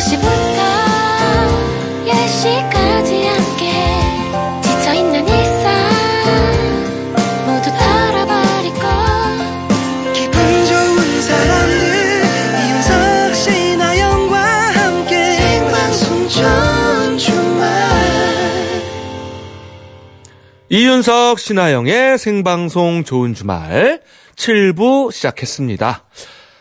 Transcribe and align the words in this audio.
5시부터 0.00 0.58
10시까지 2.06 3.24
함께 3.26 3.68
지쳐있는 4.62 5.28
일상 5.28 5.68
모두 7.44 7.70
털어버리고 7.70 8.80
기분 10.14 10.32
좋은 10.64 11.22
사람들 11.22 12.22
이윤석 12.64 13.34
씨 13.34 13.76
나영과 13.76 14.36
함께 14.40 15.34
생방송 15.34 16.28
좋은 16.28 17.18
주말 17.18 17.68
이윤석 20.70 21.38
신하영의 21.38 22.18
생방송 22.18 23.04
좋은 23.04 23.34
주말 23.34 24.00
7부 24.36 25.12
시작했습니다. 25.12 26.04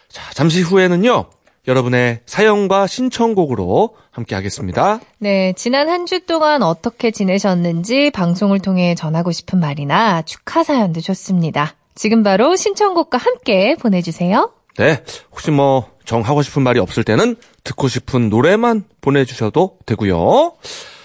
자, 0.09 0.23
잠시 0.33 0.61
후에는요. 0.61 1.29
여러분의 1.69 2.21
사연과 2.25 2.87
신청곡으로 2.87 3.95
함께 4.11 4.33
하겠습니다. 4.35 4.99
네, 5.19 5.53
지난 5.55 5.87
한 5.87 6.05
주 6.09 6.25
동안 6.25 6.63
어떻게 6.63 7.11
지내셨는지 7.11 8.09
방송을 8.09 8.59
통해 8.59 8.95
전하고 8.95 9.31
싶은 9.31 9.59
말이나 9.59 10.23
축하 10.23 10.63
사연도 10.63 10.99
좋습니다. 11.01 11.75
지금 11.93 12.23
바로 12.23 12.55
신청곡과 12.55 13.19
함께 13.19 13.75
보내주세요. 13.75 14.51
네. 14.77 15.03
혹시 15.31 15.51
뭐 15.51 15.91
정하고 16.05 16.41
싶은 16.41 16.63
말이 16.63 16.79
없을 16.79 17.03
때는 17.03 17.35
듣고 17.63 17.87
싶은 17.87 18.29
노래만 18.29 18.85
보내주셔도 19.01 19.77
되고요. 19.85 20.53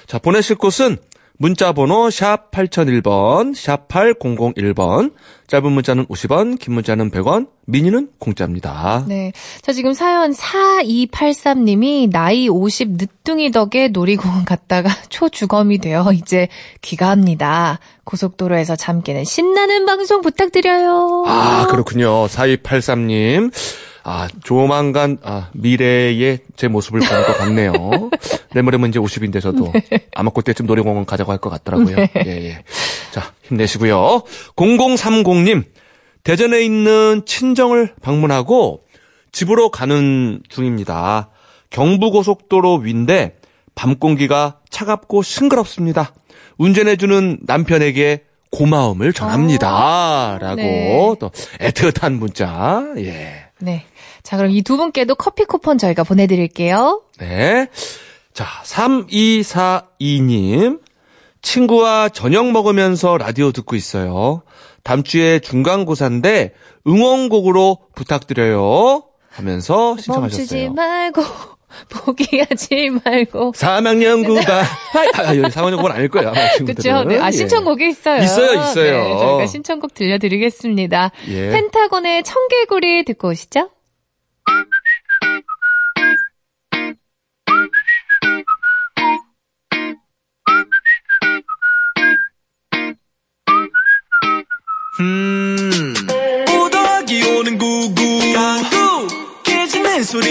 자, 0.06 0.18
보내실 0.18 0.56
곳은 0.56 0.96
문자번호 1.36 2.08
샵 2.08 2.50
8001번, 2.52 3.54
샵 3.54 3.88
8001번, 3.88 5.12
짧은 5.46 5.70
문자는 5.70 6.06
50원, 6.06 6.58
긴 6.58 6.74
문자는 6.74 7.10
100원, 7.10 7.48
미니는 7.66 8.08
공짜입니다. 8.18 9.04
네. 9.06 9.32
자, 9.60 9.72
지금 9.72 9.92
사연 9.92 10.32
4283님이 10.32 12.10
나이 12.10 12.48
50 12.48 12.92
늦둥이 12.92 13.50
덕에 13.50 13.88
놀이공원 13.88 14.44
갔다가 14.44 14.90
초주검이 15.10 15.78
되어 15.78 16.12
이제 16.12 16.48
귀가합니다. 16.82 17.78
고속도로에서 18.04 18.76
잠 18.76 19.02
깨는 19.02 19.24
신나는 19.24 19.86
방송 19.86 20.22
부탁드려요. 20.22 21.24
아, 21.26 21.66
그렇군요. 21.68 22.26
4283님. 22.26 23.52
아, 24.06 24.28
조만간, 24.44 25.16
아, 25.22 25.48
미래의 25.54 26.40
제 26.56 26.68
모습을 26.68 27.00
보는 27.00 27.22
것 27.24 27.38
같네요. 27.38 27.72
내모레면 28.54 28.90
이제 28.90 28.98
50인데 28.98 29.40
저도 29.40 29.72
아마 30.14 30.30
그때쯤 30.30 30.66
놀이공원 30.66 31.06
가자고 31.06 31.32
할 31.32 31.38
것 31.38 31.48
같더라고요. 31.50 31.96
예, 31.98 32.08
예. 32.26 32.64
자, 33.12 33.32
힘내시고요. 33.44 34.22
0030님. 34.56 35.64
대전에 36.22 36.62
있는 36.62 37.22
친정을 37.26 37.94
방문하고 38.02 38.82
집으로 39.32 39.70
가는 39.70 40.40
중입니다. 40.48 41.30
경부고속도로 41.70 42.76
위인데 42.76 43.36
밤 43.74 43.96
공기가 43.96 44.58
차갑고 44.70 45.22
싱그럽습니다. 45.22 46.12
운전해주는 46.58 47.38
남편에게 47.42 48.22
고마움을 48.52 49.12
전합니다. 49.12 50.38
라고 50.40 50.56
네. 50.56 51.16
또 51.18 51.30
애틋한 51.60 52.12
문자. 52.18 52.84
예. 52.98 53.46
네. 53.58 53.84
자, 54.24 54.36
그럼 54.36 54.50
이 54.50 54.62
두 54.62 54.76
분께도 54.78 55.14
커피 55.14 55.44
쿠폰 55.44 55.78
저희가 55.78 56.02
보내드릴게요. 56.02 57.02
네. 57.18 57.68
자, 58.32 58.46
3242님. 58.64 60.80
친구와 61.42 62.08
저녁 62.08 62.50
먹으면서 62.50 63.18
라디오 63.18 63.52
듣고 63.52 63.76
있어요. 63.76 64.42
다음 64.82 65.02
주에 65.02 65.38
중간고사인데 65.40 66.54
응원곡으로 66.86 67.78
부탁드려요. 67.94 69.04
하면서 69.30 69.88
멈추지 69.90 70.04
신청하셨어요. 70.04 70.72
말고, 70.72 71.22
포기하지 71.90 72.90
말고. 73.04 73.52
3학년 73.52 74.24
구가 74.24 74.60
아, 74.62 75.36
여기 75.36 75.42
3학년 75.54 75.82
구는 75.82 75.96
아닐 75.96 76.08
거예요. 76.08 76.32
그쵸? 76.66 77.04
네. 77.04 77.18
아, 77.20 77.26
예. 77.26 77.30
신청곡이 77.32 77.88
있어요. 77.90 78.22
있어요, 78.22 78.52
있어요. 78.62 79.04
네, 79.04 79.18
저희가 79.18 79.46
신청곡 79.46 79.92
들려드리겠습니다. 79.94 81.10
예. 81.28 81.50
펜타곤의 81.50 82.22
청개구리 82.22 83.04
듣고 83.04 83.28
오시죠? 83.28 83.68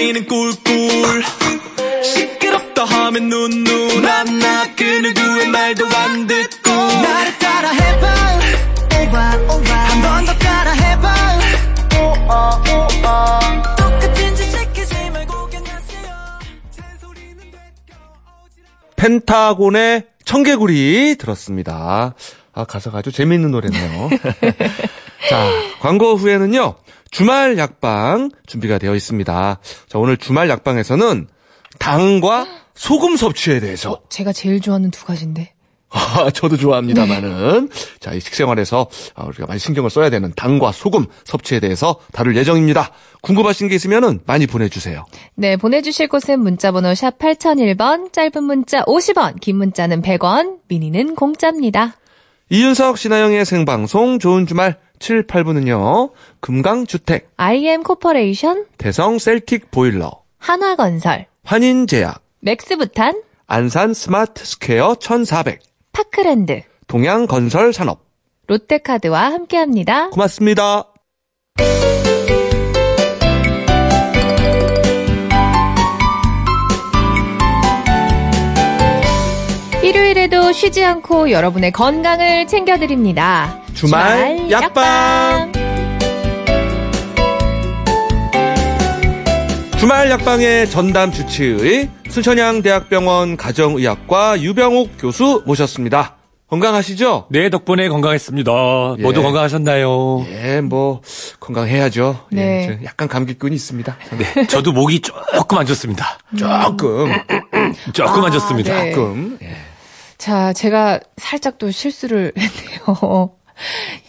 소리는 0.03 0.25
꿀꿀. 0.27 1.23
시끄럽다 2.03 2.83
하면 2.83 3.29
눈눈. 3.29 4.01
난나 4.01 4.75
그 4.75 4.83
누구의 4.83 5.47
말도 5.47 5.85
안 5.87 6.27
듣고. 6.27 6.69
나를 6.71 7.39
따라 7.39 7.69
해봐. 7.71 8.07
한 9.13 10.01
번 10.01 10.25
더 10.25 10.37
따라 10.39 10.71
해봐. 10.71 11.13
똑같은 13.77 14.35
짓 14.35 14.43
시키지 14.51 15.09
말고 15.11 15.47
괜찮으세요. 15.47 16.09
잔소리는 16.71 17.37
됐고 17.51 17.95
펜타곤의 18.97 20.03
청개구리 20.25 21.15
들었습니다. 21.17 22.13
아, 22.53 22.63
가사가 22.65 22.97
아주 22.99 23.11
재미있는 23.13 23.51
노래네요. 23.51 24.09
자, 25.29 25.49
광고 25.79 26.15
후에는요, 26.15 26.75
주말 27.13 27.59
약방 27.59 28.31
준비가 28.47 28.79
되어 28.79 28.95
있습니다. 28.95 29.59
자, 29.87 29.99
오늘 29.99 30.17
주말 30.17 30.49
약방에서는 30.49 31.27
당과 31.77 32.47
소금 32.73 33.17
섭취에 33.17 33.59
대해서 33.59 34.01
제가 34.09 34.33
제일 34.33 34.59
좋아하는 34.59 34.89
두 34.89 35.05
가지인데. 35.05 35.53
아, 35.93 36.31
저도 36.31 36.57
좋아합니다만은. 36.57 37.69
자, 37.99 38.13
이 38.13 38.19
식생활에서 38.19 38.87
아, 39.13 39.25
우리가 39.25 39.45
많이 39.45 39.59
신경을 39.59 39.91
써야 39.91 40.09
되는 40.09 40.33
당과 40.35 40.71
소금 40.71 41.05
섭취에 41.23 41.59
대해서 41.59 41.99
다룰 42.13 42.35
예정입니다. 42.35 42.89
궁금하신 43.21 43.67
게 43.67 43.75
있으면은 43.75 44.19
많이 44.25 44.47
보내 44.47 44.67
주세요. 44.67 45.05
네, 45.35 45.55
보내 45.55 45.83
주실 45.83 46.07
곳은 46.07 46.39
문자 46.39 46.71
번호 46.71 46.95
샵 46.95 47.19
8001번, 47.19 48.11
짧은 48.11 48.43
문자 48.43 48.81
50원, 48.85 49.39
긴 49.39 49.57
문자는 49.57 50.01
100원, 50.01 50.57
미니는 50.67 51.13
공짜입니다. 51.13 51.95
이윤석 52.49 52.97
신아영의 52.97 53.45
생방송 53.45 54.19
좋은 54.19 54.45
주말 54.45 54.77
7, 54.99 55.27
8부는요. 55.27 56.11
금강주택, 56.39 57.31
IM 57.37 57.83
Corporation, 57.83 58.65
대성 58.77 59.17
셀틱 59.17 59.71
보일러, 59.71 60.21
한화건설, 60.37 61.25
환인제약, 61.43 62.21
맥스부탄, 62.39 63.21
안산 63.47 63.93
Smart 63.93 64.45
Square 64.45 64.95
1400, 64.95 65.59
파크랜드, 65.91 66.63
동양건설산업. 66.87 68.03
롯데카드와 68.47 69.31
함께합니다. 69.31 70.09
고맙습니다. 70.09 70.92
일요일에도 80.13 80.51
쉬지 80.51 80.83
않고 80.85 81.31
여러분의 81.31 81.71
건강을 81.71 82.45
챙겨드립니다. 82.45 83.59
주말 83.73 84.49
약방. 84.51 85.51
주말 89.79 90.11
약방의 90.11 90.69
전담 90.69 91.11
주치의 91.11 91.89
순천향대학병원 92.09 93.37
가정의학과 93.37 94.39
유병욱 94.39 94.91
교수 94.99 95.41
모셨습니다. 95.47 96.17
건강하시죠? 96.47 97.25
네, 97.31 97.49
덕분에 97.49 97.89
건강했습니다. 97.89 98.51
예. 98.99 99.01
모두 99.01 99.23
건강하셨나요? 99.23 100.27
예, 100.29 100.61
뭐 100.61 101.01
건강해야죠. 101.39 102.27
네. 102.31 102.41
예, 102.41 102.67
저 102.67 102.85
약간 102.85 103.07
감기꾼이 103.07 103.55
있습니다. 103.55 103.97
네, 104.19 104.45
저도 104.45 104.73
목이 104.73 104.99
조금 105.01 105.57
안 105.57 105.65
좋습니다. 105.65 106.19
조금, 106.37 107.11
조금 107.93 108.21
아, 108.21 108.25
안 108.27 108.31
좋습니다. 108.31 108.73
네. 108.75 108.91
조금. 108.91 109.39
예. 109.41 109.55
자, 110.23 110.53
제가 110.53 111.01
살짝 111.17 111.57
또 111.57 111.69
실수를 111.69 112.31
했네요. 112.39 113.35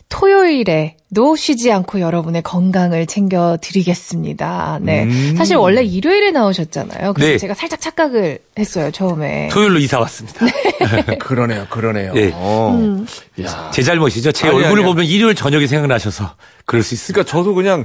토요일에 0.09 0.97
도 1.15 1.37
쉬지 1.37 1.71
않고 1.73 2.01
여러분의 2.01 2.43
건강을 2.43 3.07
챙겨드리겠습니다. 3.07 4.81
네. 4.83 5.05
음. 5.05 5.35
사실 5.39 5.57
원래 5.57 5.83
일요일에 5.83 6.33
나오셨잖아요. 6.33 7.13
그래서 7.15 7.33
네. 7.33 7.39
제가 7.39 7.55
살짝 7.55 7.81
착각을 7.81 8.41
했어요, 8.59 8.91
처음에. 8.91 9.49
토요일로 9.53 9.79
이사 9.79 9.99
왔습니다. 10.01 10.45
그러네요, 11.21 11.67
그러네요. 11.71 12.13
예. 12.17 12.31
어. 12.35 12.77
음. 12.79 13.07
야. 13.43 13.71
제 13.73 13.83
잘못이죠. 13.83 14.33
제 14.33 14.49
아니, 14.49 14.57
얼굴을 14.57 14.83
아니야. 14.83 14.87
보면 14.87 15.05
일요일 15.07 15.35
저녁이 15.35 15.67
생각나셔서 15.67 16.35
그럴 16.67 16.83
수 16.83 16.95
있습니다. 16.95 17.23
그러니까 17.23 17.31
저도 17.31 17.55
그냥 17.55 17.85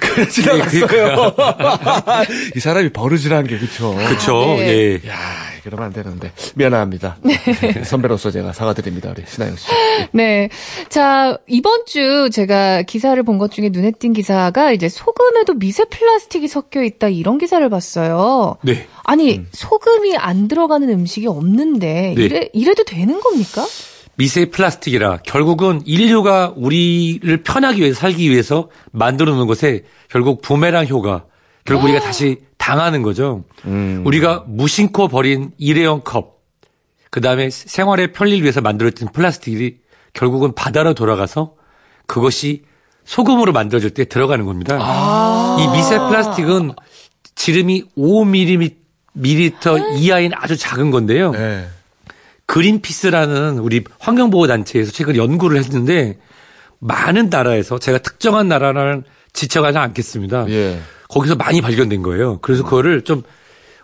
그냥 0.00 0.28
지나갔어요. 0.28 1.34
이 2.56 2.60
사람이 2.60 2.90
버르지라는 2.92 3.46
게 3.48 3.58
그쵸. 3.58 3.94
그렇죠. 3.94 4.32
네. 4.56 5.00
예. 5.04 5.08
야, 5.08 5.16
그러면 5.64 5.86
안 5.86 5.92
되는데 5.92 6.32
미안합니다. 6.54 7.18
선배로서 7.84 8.30
제가 8.30 8.52
사과드립니다, 8.52 9.10
우리 9.10 9.22
신하영 9.26 9.56
씨. 9.56 9.66
네. 10.12 10.48
자, 10.88 11.36
이번 11.46 11.84
주 11.86 12.30
제가 12.32 12.61
제가 12.62 12.82
기사를 12.82 13.20
본 13.24 13.38
것 13.38 13.50
중에 13.50 13.70
눈에 13.70 13.90
띈 13.92 14.12
기사가 14.12 14.72
이제 14.72 14.88
소금에도 14.88 15.54
미세 15.54 15.84
플라스틱이 15.84 16.46
섞여 16.46 16.82
있다 16.82 17.08
이런 17.08 17.38
기사를 17.38 17.68
봤어요. 17.68 18.56
네. 18.62 18.86
아니 19.02 19.42
소금이 19.52 20.16
안 20.16 20.46
들어가는 20.48 20.88
음식이 20.88 21.26
없는데 21.26 22.14
네. 22.16 22.22
이래 22.22 22.48
이래도 22.52 22.84
되는 22.84 23.18
겁니까? 23.20 23.66
미세 24.16 24.46
플라스틱이라 24.50 25.18
결국은 25.24 25.82
인류가 25.86 26.52
우리를 26.56 27.42
편하기 27.42 27.80
위해서 27.80 27.98
살기 27.98 28.30
위해서 28.30 28.68
만들어 28.92 29.34
놓은 29.34 29.46
것에 29.46 29.84
결국 30.08 30.42
부메랑 30.42 30.86
효과 30.88 31.24
결국 31.64 31.84
우리가 31.84 32.00
다시 32.00 32.38
당하는 32.58 33.02
거죠. 33.02 33.44
음. 33.64 34.02
우리가 34.06 34.44
무심코 34.46 35.08
버린 35.08 35.50
일회용 35.58 36.02
컵 36.02 36.42
그 37.10 37.20
다음에 37.20 37.50
생활의 37.50 38.12
편리를 38.12 38.42
위해서 38.42 38.60
만들어진 38.62 39.08
플라스틱이 39.12 39.74
결국은 40.14 40.54
바다로 40.54 40.94
돌아가서 40.94 41.54
그것이 42.12 42.64
소금으로 43.06 43.52
만들어질 43.52 43.88
때 43.88 44.04
들어가는 44.04 44.44
겁니다. 44.44 44.76
이 45.58 45.66
미세 45.74 45.98
플라스틱은 45.98 46.72
지름이 47.34 47.84
5mm 47.96 48.74
이하인 49.96 50.32
아주 50.34 50.58
작은 50.58 50.90
건데요. 50.90 51.30
네. 51.30 51.66
그린피스라는 52.44 53.60
우리 53.60 53.82
환경보호단체에서 53.98 54.92
최근 54.92 55.16
연구를 55.16 55.56
했는데 55.56 56.18
많은 56.80 57.30
나라에서 57.30 57.78
제가 57.78 57.96
특정한 57.96 58.46
나라를 58.46 59.04
지적하지 59.32 59.78
않겠습니다. 59.78 60.50
예. 60.50 60.80
거기서 61.08 61.36
많이 61.36 61.62
발견된 61.62 62.02
거예요. 62.02 62.40
그래서 62.42 62.62
그거를 62.62 63.04
좀 63.04 63.22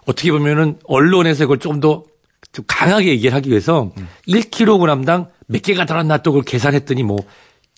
어떻게 0.05 0.31
보면은 0.31 0.79
언론에서 0.85 1.45
이걸 1.45 1.59
좀 1.59 1.81
더 1.81 2.05
좀 2.53 2.65
강하게 2.67 3.11
얘기를 3.11 3.35
하기 3.35 3.51
위해서 3.51 3.93
1kg당 4.27 5.29
몇 5.47 5.63
개가 5.63 5.85
들었나 5.85 6.19
또 6.19 6.33
그걸 6.33 6.45
계산했더니 6.45 7.03
뭐 7.03 7.19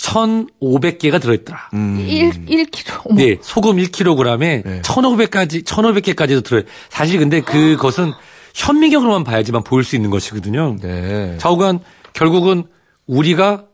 1,500개가 0.00 1.20
들어있더라. 1.20 1.70
음. 1.74 2.00
일 2.00 2.30
1kg. 2.30 3.02
어머. 3.04 3.16
네, 3.16 3.36
소금 3.42 3.76
1kg에 3.76 4.38
네. 4.64 4.82
1,500까지 4.82 5.64
1,500개까지도 5.64 6.42
들어요. 6.42 6.62
사실 6.88 7.18
근데 7.18 7.40
그것은 7.40 8.12
현미경으로만 8.54 9.24
봐야지만 9.24 9.62
보일 9.62 9.84
수 9.84 9.96
있는 9.96 10.10
것이거든요. 10.10 10.76
네. 10.80 11.36
좌우간 11.38 11.80
결국은 12.12 12.64
우리가 13.06 13.66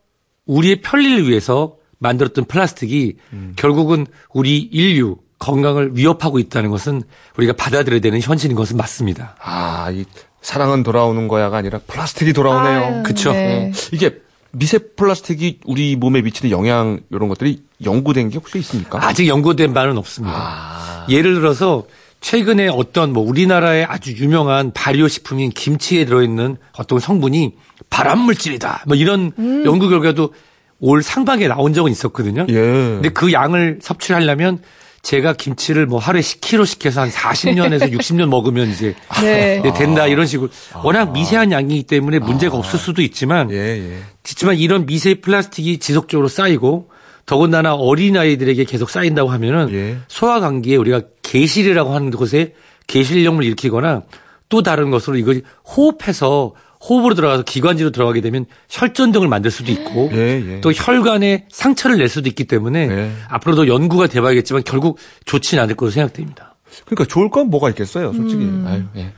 우리의 0.47 0.81
편리를 0.83 1.29
위해서 1.29 1.77
만들었던 1.99 2.45
플라스틱이 2.45 3.15
결국은 3.57 4.07
우리 4.33 4.59
인류 4.59 5.17
건강을 5.39 5.97
위협하고 5.97 6.39
있다는 6.39 6.71
것은 6.71 7.03
우리가 7.37 7.55
받아들여야 7.55 8.01
되는 8.01 8.21
현실인 8.21 8.57
것은 8.57 8.77
맞습니다. 8.77 9.37
아, 9.41 9.91
이 9.91 10.05
사랑은 10.41 10.83
돌아오는 10.83 11.29
거야가 11.29 11.57
아니라 11.57 11.81
플라스틱이 11.87 12.33
돌아오네요. 12.33 13.03
그쵸. 13.03 13.33
네. 13.33 13.73
이게 13.93 14.26
미세 14.53 14.79
플라스틱이 14.79 15.61
우리 15.65 15.97
몸에 15.97 16.23
미치는 16.23 16.51
영향 16.51 17.01
이런 17.11 17.29
것들이 17.29 17.63
연구된 17.85 18.31
게 18.31 18.39
혹시 18.39 18.59
있습니까? 18.59 19.05
아직 19.07 19.29
연구된 19.29 19.75
바는 19.75 19.99
없습니다. 19.99 21.05
예를 21.09 21.35
들어서 21.35 21.85
최근에 22.21 22.69
어떤 22.69 23.13
뭐 23.13 23.23
우리나라의 23.23 23.85
아주 23.85 24.13
유명한 24.13 24.73
발효 24.73 25.07
식품인 25.09 25.51
김치에 25.51 26.05
들어있는 26.07 26.57
어떤 26.79 26.99
성분이 26.99 27.55
발암 27.91 28.21
물질이다. 28.21 28.85
뭐 28.87 28.97
이런 28.97 29.33
연구 29.65 29.89
결과도 29.89 30.33
올 30.81 31.03
상반기에 31.03 31.49
나온 31.49 31.73
적은 31.73 31.91
있었거든요. 31.93 32.47
예. 32.49 32.55
근데 32.55 33.09
그 33.11 33.33
양을 33.33 33.79
섭취하려면 33.83 34.59
제가 35.07 35.35
김치를 35.35 35.87
뭐 35.87 36.01
하루에 36.01 36.21
10kg씩 36.21 36.85
해서 36.85 37.03
한 37.03 37.11
40년에서 37.11 37.93
60년 37.93 38.29
먹으면 38.29 38.69
이제 38.69 38.97
네. 39.23 39.61
네, 39.63 39.73
된다 39.73 40.09
이런 40.09 40.27
식으로 40.27 40.51
워낙 40.83 41.13
미세한 41.13 41.53
양이기 41.53 41.85
때문에 41.85 42.19
문제가 42.19 42.57
없을 42.57 42.81
수도 42.81 43.03
있지만 43.03 43.53
예, 43.53 43.57
예. 43.57 43.99
그렇지만 44.25 44.57
이런 44.57 44.85
미세 44.85 45.15
플라스틱이 45.15 45.79
지속적으로 45.79 46.27
쌓이고 46.27 46.91
더군다나 47.25 47.77
어린 47.77 48.17
아이들에게 48.17 48.65
계속 48.65 48.91
쌓인다고 48.91 49.31
하면은 49.31 49.73
예. 49.73 49.99
소화 50.09 50.41
감기에 50.41 50.75
우리가 50.75 51.03
개실이라고 51.23 51.95
하는 51.95 52.11
곳에 52.11 52.55
개실염을 52.89 53.45
일으키거나 53.45 54.03
또 54.49 54.63
다른 54.65 54.91
것으로 54.91 55.19
이걸 55.19 55.43
호흡해서 55.65 56.53
호흡으로 56.81 57.15
들어가서 57.15 57.43
기관지로 57.43 57.91
들어가게 57.91 58.21
되면 58.21 58.47
혈전 58.69 59.13
등을 59.13 59.29
만들 59.29 59.51
수도 59.51 59.73
있고 59.73 60.11
예, 60.13 60.43
예. 60.47 60.61
또 60.61 60.73
혈관에 60.73 61.47
상처를 61.51 61.99
낼 61.99 62.09
수도 62.09 62.29
있기 62.29 62.45
때문에 62.45 62.89
예. 62.89 63.11
앞으로도 63.29 63.69
연구가 63.69 64.07
돼봐야겠지만 64.07 64.63
결국 64.65 64.99
좋지는 65.25 65.63
않을 65.65 65.75
것으로 65.75 65.93
생각됩니다. 65.93 66.57
그러니까 66.85 67.05
좋을 67.07 67.31
건 67.31 67.49
뭐가 67.49 67.71
있겠어요, 67.71 68.13
솔직히. 68.13 68.45
아유, 68.67 68.83
예. 68.97 69.13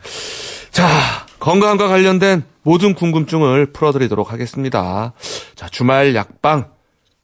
자, 0.70 0.87
건강과 1.40 1.88
관련된 1.88 2.44
모든 2.62 2.94
궁금증을 2.94 3.72
풀어드리도록 3.72 4.32
하겠습니다. 4.32 5.12
자, 5.55 5.69
주말 5.69 6.14
약방. 6.14 6.70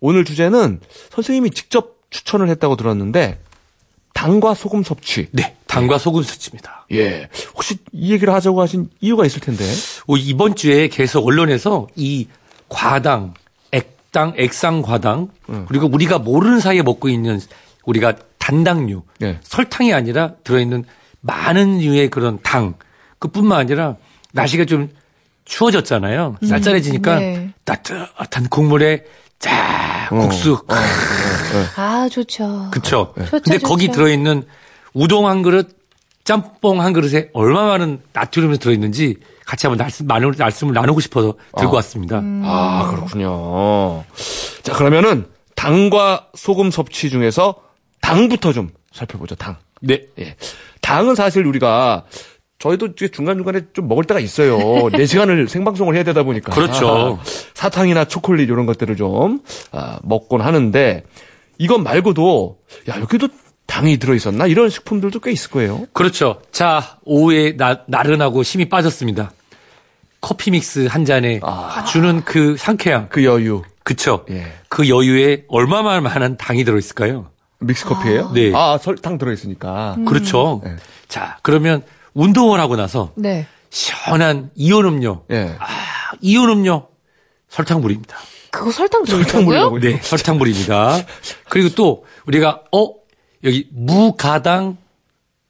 오늘 0.00 0.24
주제는 0.24 0.80
선생님이 1.10 1.50
직접 1.50 1.96
추천을 2.10 2.48
했다고 2.48 2.76
들었는데, 2.76 3.40
당과 4.12 4.54
소금 4.54 4.82
섭취. 4.82 5.28
네, 5.32 5.56
당과 5.74 5.98
소금 5.98 6.22
수치입니다. 6.22 6.86
예. 6.92 7.28
혹시 7.54 7.76
이 7.92 8.12
얘기를 8.12 8.32
하자고 8.32 8.62
하신 8.62 8.90
이유가 9.00 9.26
있을 9.26 9.40
텐데. 9.40 9.64
어, 10.06 10.16
이번 10.16 10.54
주에 10.54 10.88
계속 10.88 11.26
언론에서 11.26 11.88
이 11.96 12.28
과당, 12.68 13.34
액당, 13.72 14.34
액상 14.36 14.82
과당 14.82 15.28
그리고 15.68 15.88
우리가 15.88 16.18
모르는 16.18 16.60
사이에 16.60 16.82
먹고 16.82 17.08
있는 17.08 17.40
우리가 17.84 18.14
단당류, 18.38 19.02
네. 19.18 19.38
설탕이 19.42 19.92
아니라 19.92 20.32
들어있는 20.44 20.84
많은 21.20 21.78
류의 21.78 22.10
그런 22.10 22.38
당, 22.42 22.74
그뿐만 23.18 23.58
아니라 23.58 23.96
날씨가 24.32 24.66
좀 24.66 24.90
추워졌잖아요. 25.44 26.36
쌀쌀해지니까 26.46 27.18
네. 27.18 27.50
따뜻한 27.64 28.48
국물에 28.50 29.04
쫙 29.38 30.08
국수, 30.10 30.62
아 31.76 32.08
좋죠. 32.10 32.68
그쵸. 32.70 33.14
좋죠, 33.16 33.30
근데 33.42 33.58
거기 33.58 33.86
좋죠. 33.86 33.98
들어있는 33.98 34.44
우동 34.94 35.26
한 35.26 35.42
그릇, 35.42 35.76
짬뽕 36.24 36.80
한 36.80 36.92
그릇에 36.92 37.28
얼마 37.34 37.66
많은 37.66 38.00
나트륨이 38.12 38.58
들어있는지 38.58 39.16
같이 39.44 39.66
한번 39.66 39.84
말씀, 39.84 40.06
나누- 40.06 40.32
말씀을 40.38 40.72
나누고 40.72 41.00
싶어서 41.00 41.34
들고 41.58 41.74
왔습니다. 41.76 42.20
아, 42.44 42.90
그렇군요. 42.94 44.04
자, 44.62 44.72
그러면은 44.72 45.26
당과 45.54 46.28
소금 46.34 46.70
섭취 46.70 47.10
중에서 47.10 47.56
당부터 48.00 48.52
좀 48.52 48.70
살펴보죠, 48.92 49.34
당. 49.34 49.56
네. 49.82 50.02
예. 50.18 50.36
당은 50.80 51.14
사실 51.14 51.44
우리가 51.46 52.04
저희도 52.58 52.94
중간중간에 52.94 53.60
좀 53.74 53.88
먹을 53.88 54.04
때가 54.04 54.20
있어요. 54.20 54.56
4시간을 54.92 55.48
생방송을 55.48 55.94
해야 55.94 56.04
되다 56.04 56.22
보니까. 56.22 56.52
그렇죠. 56.54 57.18
사탕이나 57.52 58.06
초콜릿 58.06 58.48
이런 58.48 58.64
것들을 58.64 58.96
좀 58.96 59.40
아, 59.72 59.98
먹곤 60.02 60.40
하는데 60.40 61.04
이것 61.58 61.78
말고도 61.78 62.58
야, 62.90 62.98
여기도 63.00 63.28
당이 63.74 63.96
들어있었나? 63.96 64.46
이런 64.46 64.70
식품들도 64.70 65.18
꽤 65.18 65.32
있을 65.32 65.50
거예요. 65.50 65.86
그렇죠. 65.92 66.40
자, 66.52 66.96
오후에 67.04 67.56
나, 67.56 67.80
나른하고 67.88 68.42
힘이 68.44 68.68
빠졌습니다. 68.68 69.32
커피 70.20 70.52
믹스 70.52 70.86
한 70.86 71.04
잔에 71.04 71.40
주는 71.90 72.22
그 72.24 72.56
상쾌함. 72.56 73.08
그 73.08 73.24
여유. 73.24 73.62
그쵸. 73.82 74.24
예. 74.30 74.52
그 74.68 74.88
여유에 74.88 75.46
얼마나 75.48 76.00
많은 76.00 76.36
당이 76.36 76.64
들어있을까요? 76.64 77.30
믹스 77.58 77.84
커피예요 77.86 78.30
네. 78.32 78.52
아, 78.54 78.78
설탕 78.80 79.18
들어있으니까. 79.18 79.96
그렇죠. 80.06 80.60
네. 80.64 80.76
자, 81.08 81.38
그러면 81.42 81.82
운동을 82.14 82.60
하고 82.60 82.76
나서 82.76 83.10
네. 83.16 83.44
시원한 83.70 84.50
이온 84.54 84.84
음료, 84.84 85.24
예. 85.32 85.56
아, 85.58 85.66
이온 86.20 86.48
음료 86.48 86.86
설탕물입니다. 87.48 88.16
그거 88.52 88.70
설탕 88.70 89.04
설탕물이라고요? 89.04 89.80
들어있다고요? 89.80 89.80
네, 89.80 90.00
설탕물입니다. 90.00 90.96
그리고 91.48 91.70
또 91.70 92.04
우리가 92.26 92.62
어 92.70 93.03
여기 93.44 93.68
무가당 93.72 94.76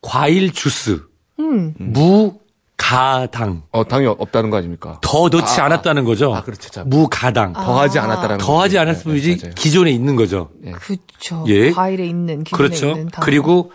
과일 0.01 0.53
주스, 0.53 1.01
음. 1.39 1.75
무가당 1.79 3.63
어, 3.71 3.85
당이 3.85 4.07
없다는 4.07 4.51
거 4.51 4.57
아닙니까? 4.59 4.99
더 5.03 5.29
넣지 5.29 5.61
않았다는 5.61 6.05
거죠. 6.05 6.35
아, 6.35 6.43
그렇죠. 6.43 6.69
자, 6.71 6.85
무가당 6.85 7.53
더하지 7.53 7.99
않았다라는 7.99 8.39
더하지 8.45 8.75
거죠. 8.75 8.81
않았을 8.81 8.99
네, 9.01 9.05
뿐이지 9.05 9.39
맞아요. 9.43 9.55
기존에 9.55 9.91
있는 9.91 10.17
거죠. 10.17 10.51
그렇죠. 10.75 11.45
예. 11.49 11.71
과일에 11.71 12.07
있는 12.07 12.45
기존에 12.45 12.57
그렇죠. 12.69 12.91
있는 12.91 13.09
당. 13.09 13.23
그리고 13.25 13.73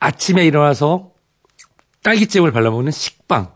아침에 0.00 0.44
일어나서 0.44 1.10
딸기잼을 2.02 2.50
발라 2.52 2.70
먹는 2.70 2.90
식빵. 2.90 3.52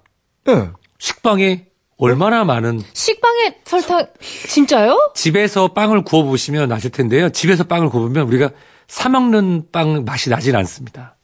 예. 0.48 0.70
식빵에 0.98 1.66
얼마나 1.98 2.44
많은 2.44 2.80
식빵에 2.92 3.56
설탕 3.64 4.06
진짜요? 4.48 5.12
집에서 5.14 5.68
빵을 5.68 6.04
구워 6.04 6.22
보시면 6.24 6.70
아실 6.70 6.90
텐데요. 6.90 7.30
집에서 7.30 7.64
빵을 7.64 7.88
구우면 7.88 8.26
우리가 8.28 8.50
사 8.88 9.08
먹는 9.08 9.66
빵 9.72 10.04
맛이 10.04 10.30
나진 10.30 10.54
않습니다. 10.56 11.16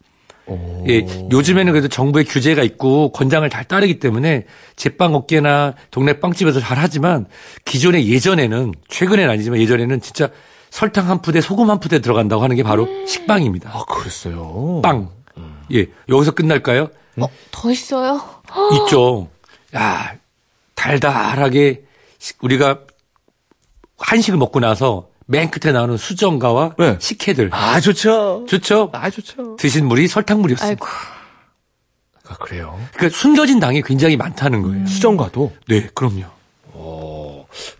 예, 0.88 1.06
요즘에는 1.30 1.72
그래도 1.72 1.88
정부의 1.88 2.24
규제가 2.24 2.62
있고 2.64 3.12
권장을 3.12 3.48
잘 3.48 3.64
따르기 3.64 4.00
때문에 4.00 4.44
제빵 4.76 5.14
업계나 5.14 5.74
동네 5.90 6.18
빵집에서 6.18 6.60
잘 6.60 6.78
하지만 6.78 7.26
기존에 7.64 8.04
예전에는 8.04 8.72
최근엔 8.88 9.30
아니지만 9.30 9.60
예전에는 9.60 10.00
진짜 10.00 10.28
설탕 10.70 11.08
한 11.08 11.22
푸대, 11.22 11.40
소금 11.40 11.70
한 11.70 11.78
푸대 11.80 12.00
들어간다고 12.00 12.42
하는 12.42 12.56
게 12.56 12.62
바로 12.64 12.88
식빵입니다. 13.06 13.70
아, 13.72 13.84
그랬어요. 13.84 14.80
빵. 14.82 15.10
예, 15.72 15.86
여기서 16.08 16.32
끝날까요? 16.32 16.88
어, 17.18 17.26
더 17.50 17.70
있어요? 17.70 18.20
있죠. 18.84 19.28
야, 19.74 20.14
달달하게 20.74 21.84
식- 22.18 22.42
우리가 22.42 22.80
한식을 23.98 24.38
먹고 24.38 24.60
나서 24.60 25.08
맨 25.26 25.50
끝에 25.50 25.72
나오는 25.72 25.96
수정가와 25.96 26.74
네. 26.78 26.96
식혜들. 26.98 27.50
아, 27.52 27.80
좋죠. 27.80 28.46
좋죠? 28.48 28.90
아, 28.92 29.10
좋죠. 29.10 29.56
드신 29.56 29.86
물이 29.86 30.08
설탕물이었습니다. 30.08 30.68
아이고. 30.68 30.86
아, 32.28 32.36
그래요. 32.36 32.78
그러니까 32.94 33.16
숨겨진 33.16 33.60
당이 33.60 33.82
굉장히 33.82 34.16
많다는 34.16 34.62
거예요. 34.62 34.86
수정과도. 34.86 35.52
네, 35.68 35.88
그럼요. 35.94 36.24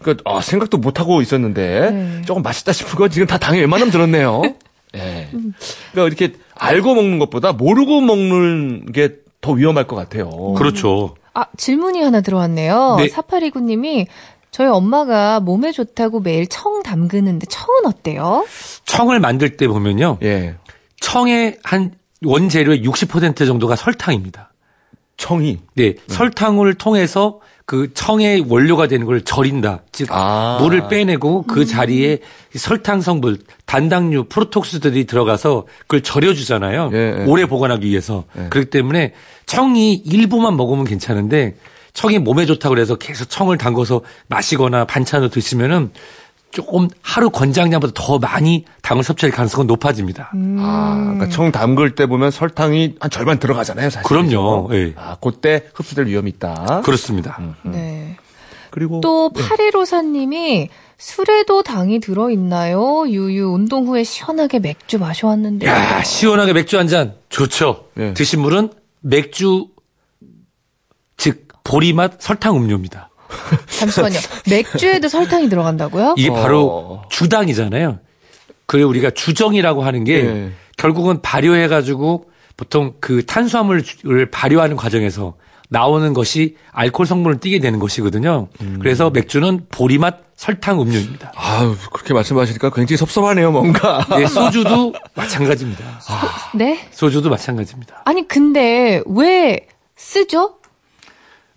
그러니까 0.00 0.30
아, 0.30 0.40
생각도 0.40 0.76
못 0.78 1.00
하고 1.00 1.22
있었는데 1.22 1.90
네. 1.90 2.22
조금 2.26 2.42
맛있다 2.42 2.72
싶은 2.72 2.96
건 2.96 3.10
지금 3.10 3.26
다 3.26 3.38
당에 3.38 3.60
웬만하면 3.60 3.90
들었네요. 3.90 4.42
예. 4.94 5.30
그러니까 5.92 6.14
이렇게 6.14 6.36
알고 6.54 6.94
먹는 6.94 7.18
것보다 7.18 7.52
모르고 7.52 8.00
먹는 8.02 8.92
게 8.92 9.22
더 9.42 9.52
위험할 9.52 9.86
것 9.86 9.96
같아요. 9.96 10.30
그렇죠. 10.54 11.16
아, 11.34 11.44
질문이 11.56 12.00
하나 12.00 12.20
들어왔네요. 12.20 12.96
네. 12.98 13.08
4829님이 13.08 14.06
저희 14.52 14.68
엄마가 14.68 15.40
몸에 15.40 15.72
좋다고 15.72 16.20
매일 16.20 16.46
청 16.46 16.82
담그는데 16.82 17.46
청은 17.46 17.86
어때요? 17.86 18.46
청을 18.84 19.18
만들 19.18 19.56
때 19.56 19.66
보면요. 19.66 20.18
예. 20.22 20.56
청의 21.00 21.58
한 21.64 21.92
원재료의 22.24 22.82
60% 22.84 23.46
정도가 23.46 23.76
설탕입니다. 23.76 24.52
청이. 25.16 25.58
네, 25.74 25.94
설탕을 26.08 26.74
통해서 26.74 27.40
그 27.64 27.94
청의 27.94 28.44
원료가 28.48 28.88
되는 28.88 29.06
걸 29.06 29.22
절인다. 29.22 29.84
즉 29.90 30.08
아. 30.10 30.58
물을 30.60 30.88
빼내고 30.88 31.44
그 31.44 31.64
자리에 31.64 32.18
이 32.54 32.58
설탕 32.58 33.00
성분, 33.00 33.38
단당류, 33.64 34.24
프로톡스들이 34.24 35.06
들어가서 35.06 35.66
그걸 35.82 36.02
절여주잖아요. 36.02 36.90
예, 36.92 36.96
예. 37.20 37.24
오래 37.26 37.46
보관하기 37.46 37.86
위해서. 37.88 38.24
예. 38.36 38.48
그렇기 38.50 38.68
때문에 38.68 39.14
청이 39.46 39.94
일부만 39.94 40.56
먹으면 40.58 40.84
괜찮은데 40.84 41.56
청이 41.94 42.18
몸에 42.18 42.46
좋다고 42.46 42.74
그래서 42.74 42.96
계속 42.96 43.26
청을 43.28 43.58
담궈서 43.58 44.00
마시거나 44.28 44.86
반찬으로 44.86 45.30
드시면은 45.30 45.90
조금 46.50 46.88
하루 47.00 47.30
권장량보다 47.30 47.92
더 47.96 48.18
많이 48.18 48.66
당을 48.82 49.02
섭취할 49.02 49.32
가능성은 49.32 49.66
높아집니다. 49.66 50.30
아, 50.58 51.00
그러니까 51.02 51.28
청 51.30 51.50
담글 51.50 51.94
때 51.94 52.06
보면 52.06 52.30
설탕이 52.30 52.96
한 53.00 53.10
절반 53.10 53.38
들어가잖아요, 53.38 53.88
사실. 53.88 54.06
그럼요. 54.06 54.68
예. 54.72 54.92
아, 54.96 55.16
그때 55.20 55.64
흡수될 55.74 56.06
위험이 56.06 56.30
있다. 56.30 56.82
그렇습니다. 56.84 57.38
네. 57.62 58.16
그리고 58.70 59.00
또 59.00 59.30
네. 59.34 59.42
8154님이 59.42 60.68
술에도 60.98 61.62
당이 61.62 62.00
들어 62.00 62.30
있나요? 62.30 63.04
유유 63.08 63.50
운동 63.52 63.86
후에 63.86 64.04
시원하게 64.04 64.58
맥주 64.60 64.98
마셔왔는데. 64.98 65.66
야, 65.66 66.02
시원하게 66.02 66.52
맥주 66.52 66.78
한 66.78 66.86
잔 66.86 67.14
좋죠. 67.30 67.86
예. 67.98 68.12
드신 68.12 68.40
물은 68.40 68.70
맥주 69.00 69.68
즉 69.68 69.71
보리맛 71.64 72.14
설탕 72.20 72.56
음료입니다. 72.56 73.10
잠시만요. 73.66 74.18
맥주에도 74.50 75.08
설탕이 75.08 75.48
들어간다고요? 75.48 76.14
이게 76.18 76.30
어. 76.30 76.34
바로 76.34 77.02
주당이잖아요. 77.10 77.98
그리고 78.66 78.88
우리가 78.90 79.10
주정이라고 79.10 79.82
하는 79.82 80.04
게 80.04 80.14
예. 80.24 80.50
결국은 80.76 81.20
발효해 81.22 81.68
가지고 81.68 82.30
보통 82.56 82.94
그 83.00 83.24
탄수화물을 83.26 84.30
발효하는 84.30 84.76
과정에서 84.76 85.34
나오는 85.68 86.12
것이 86.12 86.56
알코올 86.72 87.06
성분을 87.06 87.40
띠게 87.40 87.58
되는 87.60 87.78
것이거든요. 87.78 88.48
음. 88.60 88.78
그래서 88.80 89.08
맥주는 89.08 89.66
보리맛 89.70 90.18
설탕 90.36 90.80
음료입니다. 90.82 91.32
아유, 91.34 91.74
그렇게 91.92 92.12
말씀하시니까 92.12 92.70
굉장히 92.70 92.98
섭섭하네요, 92.98 93.52
뭔가. 93.52 94.06
네, 94.10 94.26
소주도 94.26 94.92
마찬가지입니다. 95.14 95.82
네? 96.54 96.86
소주도 96.90 97.30
마찬가지입니다. 97.30 98.02
아니, 98.04 98.28
근데 98.28 99.02
왜 99.06 99.66
쓰죠? 99.96 100.56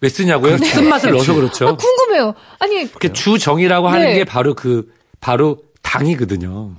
왜 0.06 0.10
쓰냐고요? 0.10 0.58
쓴맛을 0.60 1.12
넣어서 1.14 1.34
그렇죠. 1.34 1.68
아, 1.68 1.76
궁금해요. 1.76 2.36
아니, 2.60 2.88
그 2.92 3.12
주정이라고 3.12 3.88
하는 3.88 4.06
네. 4.06 4.16
게 4.20 4.24
바로 4.24 4.54
그 4.54 4.88
바로 5.20 5.58
당이거든요. 5.82 6.74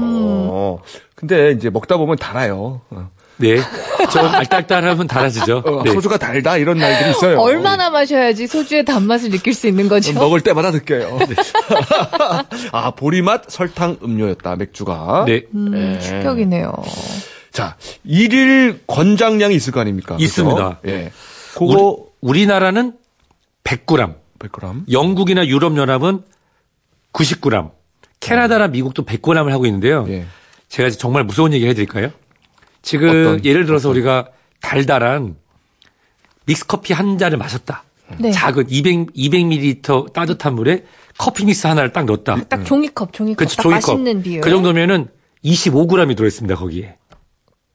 어. 0.00 0.78
근데 1.14 1.50
이제 1.50 1.68
먹다 1.68 1.98
보면 1.98 2.16
달아요. 2.16 2.80
어. 2.88 3.10
네. 3.36 3.56
좀 4.10 4.24
알딸딸하면 4.24 5.06
달아지죠. 5.06 5.62
어, 5.66 5.82
네. 5.84 5.92
소주가 5.92 6.16
달다 6.16 6.56
이런 6.56 6.78
날들이 6.78 7.10
있어요. 7.10 7.40
얼마나 7.40 7.90
마셔야지 7.90 8.46
소주의 8.46 8.86
단맛을 8.86 9.30
느낄 9.30 9.52
수 9.52 9.66
있는 9.66 9.88
거죠? 9.88 10.14
먹을 10.14 10.40
때마다 10.40 10.70
느껴요. 10.70 11.18
아, 12.72 12.90
보리맛 12.92 13.50
설탕 13.50 13.98
음료였다, 14.02 14.56
맥주가. 14.56 15.24
네. 15.26 15.42
음, 15.54 15.98
충격이네요. 16.00 16.72
자, 17.50 17.76
일일 18.04 18.80
권장량이 18.86 19.54
있을 19.56 19.74
거 19.74 19.80
아닙니까? 19.80 20.16
있습니다. 20.18 20.80
예. 20.86 21.12
그거 21.52 21.64
우리, 21.64 22.11
나라는 22.22 22.96
100g, 23.64 24.14
100g. 24.38 24.92
영국이나 24.92 25.46
유럽연합은 25.46 26.22
90g, 27.12 27.70
캐나다나 28.20 28.68
미국도 28.68 29.04
100g을 29.04 29.48
하고 29.48 29.66
있는데요. 29.66 30.06
예. 30.08 30.24
제가 30.68 30.90
정말 30.90 31.24
무서운 31.24 31.52
얘기 31.52 31.66
해드릴까요? 31.66 32.10
지금 32.80 33.08
어떤, 33.08 33.44
예를 33.44 33.66
들어서 33.66 33.90
우리가 33.90 34.28
달달한 34.60 35.36
믹스커피 36.46 36.92
한 36.92 37.18
잔을 37.18 37.38
마셨다. 37.38 37.84
네. 38.18 38.30
작은 38.30 38.66
200, 38.68 39.14
200ml 39.14 40.12
따뜻한 40.12 40.54
물에 40.54 40.84
커피 41.18 41.44
믹스 41.44 41.66
하나를 41.66 41.92
딱 41.92 42.04
넣었다. 42.04 42.42
딱 42.48 42.64
종이컵, 42.64 43.12
종이컵. 43.12 43.36
그렇죠. 43.36 43.56
딱 43.56 43.62
종이컵. 43.62 43.94
맛있는 43.94 44.22
비율. 44.22 44.40
그 44.40 44.50
정도면은 44.50 45.08
25g이 45.44 46.16
들어있습니다, 46.16 46.54
거기에. 46.56 46.96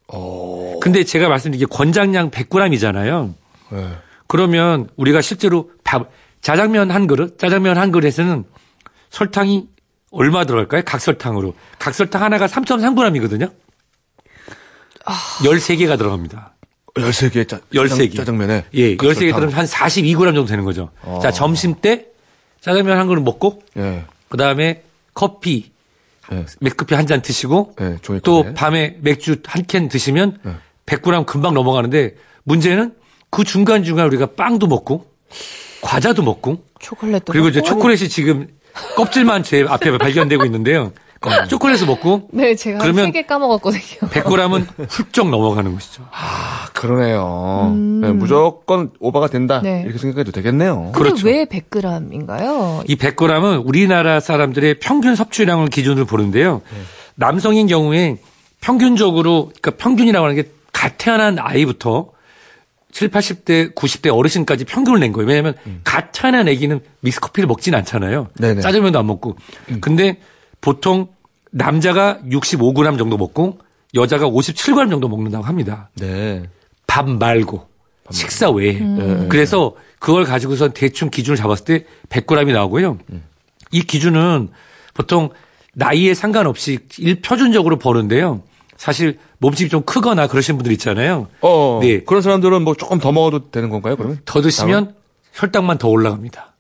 어. 0.08 0.80
근데 0.82 1.04
제가 1.04 1.28
말씀드린 1.30 1.68
게 1.68 1.76
권장량 1.76 2.32
100g이잖아요. 2.32 3.34
예. 3.74 3.88
그러면 4.28 4.90
우리가 4.96 5.22
실제로 5.22 5.72
밥, 5.84 6.10
짜장면 6.42 6.92
한 6.92 7.08
그릇, 7.08 7.38
짜장면 7.40 7.78
한 7.78 7.92
그릇에는 7.92 8.44
설탕이 9.10 9.68
얼마 10.12 10.46
들어갈까요? 10.46 10.84
각설탕으로. 10.86 11.54
각설탕 11.80 12.22
하나가 12.24 12.48
3.3g이거든요. 12.48 13.52
13개가 15.44 15.98
들어갑니다. 15.98 16.54
13개 16.96 17.48
짜, 17.48 17.60
13개. 17.74 18.16
짜장면에. 18.16 18.66
예, 18.74 18.96
각설탕. 18.96 19.22
13개 19.28 19.36
들으면 19.36 19.54
한 19.54 19.66
42g 19.66 20.20
정도 20.34 20.46
되는 20.46 20.64
거죠. 20.66 20.90
어. 21.04 21.20
자, 21.22 21.32
점심 21.32 21.76
때 21.82 22.08
짜장면 22.62 22.98
한 22.98 23.08
그릇 23.08 23.22
먹고, 23.22 23.62
예. 23.78 24.04
그 24.30 24.38
다음에 24.38 24.84
커피, 25.14 25.72
예. 26.32 26.46
맥커피 26.60 26.96
한 26.96 27.06
잔 27.08 27.22
드시고, 27.22 27.76
예. 27.82 27.98
또 28.24 28.46
밤에 28.56 28.98
맥주 29.02 29.38
한 29.46 29.64
캔 29.66 29.88
드시면 29.90 30.40
네. 30.44 30.56
100g 30.88 31.26
금방 31.26 31.54
넘어가는데 31.54 32.16
문제는 32.44 32.94
그 33.30 33.44
중간중간 33.44 34.06
우리가 34.08 34.28
빵도 34.38 34.68
먹고 34.68 35.06
과자도 35.82 36.24
먹고 36.24 36.60
초콜릿도. 36.80 37.32
그리고 37.34 37.50
이제 37.50 37.60
먹고. 37.60 37.70
초콜릿이 37.70 38.10
지금 38.10 38.48
껍질만 38.96 39.44
제 39.44 39.66
앞에 39.68 39.98
발견되고 39.98 40.46
있는데요. 40.46 40.92
초콜릿을 41.50 41.88
먹고 41.88 42.30
네, 42.32 42.54
제가 42.56 42.78
그러면- 42.78 43.12
3개 43.12 43.26
까먹었거든요. 43.26 43.82
100g은 44.12 44.66
훌쩍 44.90 45.30
넘어가는 45.30 45.74
것이죠. 45.74 46.04
아, 46.12 46.68
그러네요. 46.74 47.74
예, 48.06 48.12
무조건 48.12 48.92
오버가 49.00 49.28
된다. 49.28 49.58
음. 49.60 49.64
네. 49.64 49.82
이렇게 49.84 49.98
생각해도 49.98 50.32
되겠네요. 50.32 50.92
그렇죠. 50.94 51.26
왜 51.26 51.46
100g인가요? 51.46 52.84
이 52.88 52.96
100g은 52.96 53.64
우리나라 53.66 54.20
사람들의 54.20 54.76
평균 54.80 55.16
섭취량을 55.16 55.70
기준으로 55.70 56.06
보는데요. 56.06 56.62
남성인 57.16 57.66
경우에 57.66 58.18
평균적으로 58.62 59.46
그러니까 59.60 59.72
평균이라고 59.84 60.24
하는 60.26 60.36
게 60.36 60.50
갓 60.74 60.94
태어난 61.00 61.40
아이부터 61.40 62.10
7, 62.98 63.10
80대, 63.10 63.76
90대 63.76 64.12
어르신까지 64.12 64.66
평균을 64.66 65.00
낸 65.00 65.12
거예요. 65.12 65.28
왜냐하면 65.28 65.54
갓 65.84 66.12
태어난 66.14 66.48
아기는 66.48 66.80
믹스커피를 67.02 67.46
먹진 67.46 67.76
않잖아요. 67.76 68.30
네네. 68.40 68.62
짜장면도 68.62 68.98
안 68.98 69.06
먹고. 69.06 69.36
근데 69.82 70.20
보통 70.62 71.08
남자가 71.52 72.20
65g 72.28 72.98
정도 72.98 73.16
먹고 73.16 73.60
여자가 73.94 74.28
57g 74.28 74.90
정도 74.90 75.08
먹는다고 75.10 75.46
합니다. 75.46 75.92
네. 75.94 76.42
밥 76.88 77.08
말고 77.08 77.68
식사 78.10 78.50
외에. 78.50 78.74
네. 78.74 79.28
그래서 79.30 79.76
그걸 80.00 80.24
가지고선 80.24 80.72
대충 80.74 81.12
기준을 81.12 81.38
잡았을 81.38 81.66
때 81.66 81.86
100g이 82.10 82.52
나오고요. 82.52 82.98
이 83.72 83.82
기준은 83.82 84.50
보통 84.96 85.30
나이에 85.76 86.16
상관없이 86.16 86.80
일 86.98 87.22
표준적으로 87.22 87.78
버는데요. 87.78 88.42
사실 88.76 89.20
몸집이 89.40 89.70
좀 89.70 89.84
크거나 89.84 90.28
그러신 90.28 90.58
분들 90.58 90.72
있잖아요. 90.74 91.28
어, 91.42 91.80
네. 91.82 92.02
그런 92.04 92.22
사람들은 92.22 92.64
뭐 92.64 92.74
조금 92.76 93.00
더 93.00 93.12
먹어도 93.12 93.52
되는 93.52 93.70
건가요, 93.70 93.96
그러면? 93.96 94.20
더 94.26 94.42
드시면 94.42 94.96
혈당만 95.34 95.78
더 95.78 95.88
올라갑니다. 95.90 96.54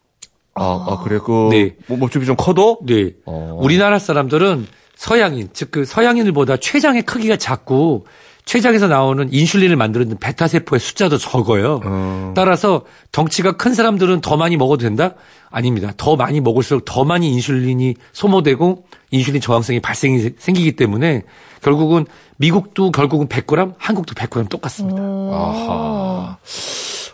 아, 0.56 0.86
아 0.88 1.04
그래, 1.04 1.20
그, 1.24 1.50
네. 1.52 1.76
뭐, 1.88 1.98
몸집이 1.98 2.26
좀 2.26 2.36
커도? 2.36 2.80
네. 2.86 3.12
어. 3.26 3.60
우리나라 3.62 4.00
사람들은 4.00 4.68
서양인, 4.96 5.50
즉 5.54 5.70
그 5.72 5.86
서양인들보다 5.86 6.58
췌장의 6.58 7.04
크기가 7.04 7.36
작고 7.38 8.06
췌장에서 8.48 8.88
나오는 8.88 9.32
인슐린을 9.32 9.76
만드는 9.76 10.18
베타 10.20 10.48
세포의 10.48 10.80
숫자도 10.80 11.18
적어요. 11.18 11.82
어. 11.84 12.34
따라서 12.34 12.86
덩치가 13.12 13.58
큰 13.58 13.74
사람들은 13.74 14.22
더 14.22 14.38
많이 14.38 14.56
먹어도 14.56 14.84
된다? 14.84 15.16
아닙니다. 15.50 15.92
더 15.98 16.16
많이 16.16 16.40
먹을수록 16.40 16.86
더 16.86 17.04
많이 17.04 17.30
인슐린이 17.34 17.96
소모되고 18.14 18.86
인슐린 19.12 19.42
저항성이 19.42 19.82
발생이 19.82 20.32
생기기 20.40 20.78
때문에 20.78 21.24
결국은 21.62 22.06
미국도 22.38 22.92
결국은 22.92 23.28
100g, 23.28 23.76
한국도 23.78 24.14
100g 24.16 24.50
똑같습니다. 24.50 25.02
아하. 25.02 26.38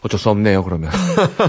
어쩔 0.02 0.20
수 0.20 0.30
없네요, 0.30 0.64
그러면. 0.64 0.92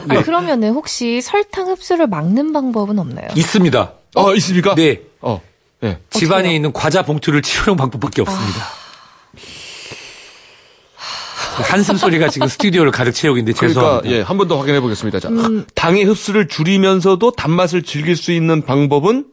아, 0.08 0.22
그러면은 0.22 0.72
혹시 0.72 1.20
설탕 1.20 1.68
흡수를 1.68 2.06
막는 2.06 2.54
방법은 2.54 2.98
없나요? 2.98 3.28
있습니다. 3.36 3.92
어, 4.14 4.34
있습니까? 4.36 4.74
네. 4.76 5.02
어, 5.20 5.42
예. 5.82 5.98
집안에? 6.08 6.54
있는 6.54 6.72
과자 6.72 7.02
봉투를 7.02 7.42
치우는 7.42 7.76
방법밖에 7.76 8.22
없습니다. 8.22 8.64
한숨 11.62 11.96
소리가 11.96 12.28
지금 12.28 12.48
스튜디오를 12.48 12.90
가득 12.90 13.12
채우고 13.12 13.38
있는데 13.38 13.56
그러니까 13.56 13.80
죄송합니다. 13.80 14.16
예, 14.16 14.20
한 14.22 14.36
번 14.38 14.48
더 14.48 14.58
확인해 14.58 14.80
보겠습니다. 14.80 15.20
자, 15.20 15.28
음. 15.28 15.64
당의 15.74 16.04
흡수를 16.04 16.48
줄이면서도 16.48 17.30
단맛을 17.32 17.82
즐길 17.82 18.16
수 18.16 18.32
있는 18.32 18.62
방법은 18.62 19.26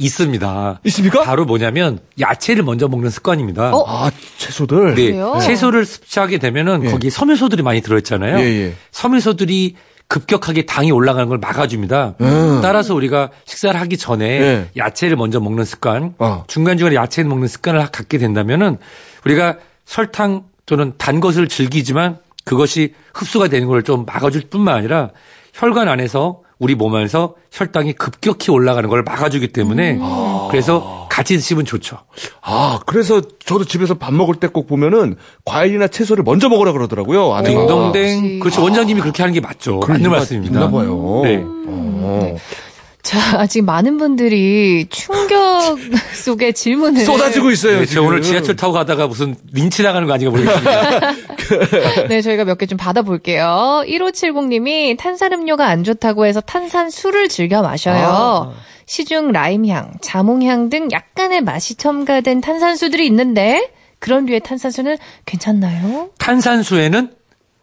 있습니다. 0.00 0.80
있습니까? 0.84 1.22
바로 1.22 1.44
뭐냐면 1.44 1.98
야채를 2.20 2.62
먼저 2.62 2.86
먹는 2.88 3.10
습관입니다. 3.10 3.74
어? 3.74 3.84
아, 3.86 4.10
채소들. 4.36 4.94
네, 4.94 5.06
그래요? 5.06 5.38
채소를 5.42 5.84
섭취하게 5.86 6.38
되면은 6.38 6.84
예. 6.84 6.90
거기 6.90 7.10
섬유소들이 7.10 7.62
많이 7.62 7.80
들어있잖아요. 7.80 8.38
예, 8.38 8.44
예. 8.44 8.74
섬유소들이 8.92 9.74
급격하게 10.06 10.66
당이 10.66 10.90
올라가는 10.92 11.28
걸 11.28 11.38
막아줍니다. 11.38 12.14
따라서 12.62 12.94
우리가 12.94 13.30
식사를 13.44 13.78
하기 13.80 13.96
전에 13.98 14.38
음. 14.40 14.44
예. 14.76 14.80
야채를 14.80 15.16
먼저 15.16 15.40
먹는 15.40 15.64
습관, 15.64 16.14
어. 16.18 16.44
중간중간에 16.46 16.94
야채를 16.96 17.28
먹는 17.28 17.48
습관을 17.48 17.90
갖게 17.90 18.18
된다면은 18.18 18.78
우리가 19.26 19.56
설탕 19.84 20.44
또는 20.68 20.92
단 20.98 21.18
것을 21.20 21.48
즐기지만 21.48 22.18
그것이 22.44 22.92
흡수가 23.14 23.48
되는 23.48 23.66
걸 23.66 23.82
좀 23.82 24.04
막아줄 24.04 24.42
뿐만 24.50 24.74
아니라 24.76 25.10
혈관 25.54 25.88
안에서 25.88 26.40
우리 26.58 26.74
몸 26.74 26.94
안에서 26.94 27.34
혈당이 27.52 27.94
급격히 27.94 28.50
올라가는 28.50 28.88
걸 28.88 29.02
막아주기 29.02 29.48
때문에 29.48 29.98
그래서 30.50 31.06
같이 31.10 31.36
드시면 31.36 31.64
좋죠. 31.64 31.98
아, 32.42 32.80
그래서 32.86 33.20
저도 33.44 33.64
집에서 33.64 33.94
밥 33.94 34.12
먹을 34.12 34.34
때 34.36 34.48
꼭 34.48 34.66
보면은 34.66 35.16
과일이나 35.44 35.88
채소를 35.88 36.22
먼저 36.24 36.48
먹으라 36.48 36.72
그러더라고요. 36.72 37.32
아내가. 37.34 37.60
딩동댕. 37.60 38.16
역시. 38.24 38.38
그렇죠. 38.40 38.62
원장님이 38.62 39.00
그렇게 39.00 39.22
하는 39.22 39.32
게 39.34 39.40
맞죠. 39.40 39.80
그런 39.80 39.94
맞는 39.98 40.02
이유가 40.02 40.16
말씀입니다. 40.18 40.54
있나 40.60 40.70
봐요. 40.70 41.20
네. 41.24 41.42
어. 41.44 42.36
자, 43.08 43.46
지금 43.48 43.64
많은 43.64 43.96
분들이 43.96 44.86
충격 44.90 45.78
속의 46.12 46.52
질문을 46.52 47.06
쏟아지고 47.06 47.50
있어요. 47.50 47.78
네, 47.80 47.86
저. 47.86 48.02
오늘 48.02 48.20
지하철 48.20 48.54
타고 48.54 48.74
가다가 48.74 49.06
무슨 49.06 49.34
린치 49.50 49.82
나가는 49.82 50.06
거 50.06 50.12
아닌가 50.12 50.30
모르겠습니다. 50.30 51.12
네, 52.08 52.20
저희가 52.20 52.44
몇 52.44 52.58
개 52.58 52.66
좀 52.66 52.76
받아볼게요. 52.76 53.82
1570님이 53.86 54.98
탄산음료가 54.98 55.66
안 55.66 55.84
좋다고 55.84 56.26
해서 56.26 56.42
탄산수를 56.42 57.30
즐겨 57.30 57.62
마셔요. 57.62 58.52
시중 58.84 59.32
라임향, 59.32 59.94
자몽향 60.02 60.68
등 60.68 60.88
약간의 60.92 61.40
맛이 61.40 61.76
첨가된 61.76 62.42
탄산수들이 62.42 63.06
있는데 63.06 63.70
그런 64.00 64.26
류의 64.26 64.40
탄산수는 64.40 64.98
괜찮나요? 65.24 66.10
탄산수에는 66.18 67.10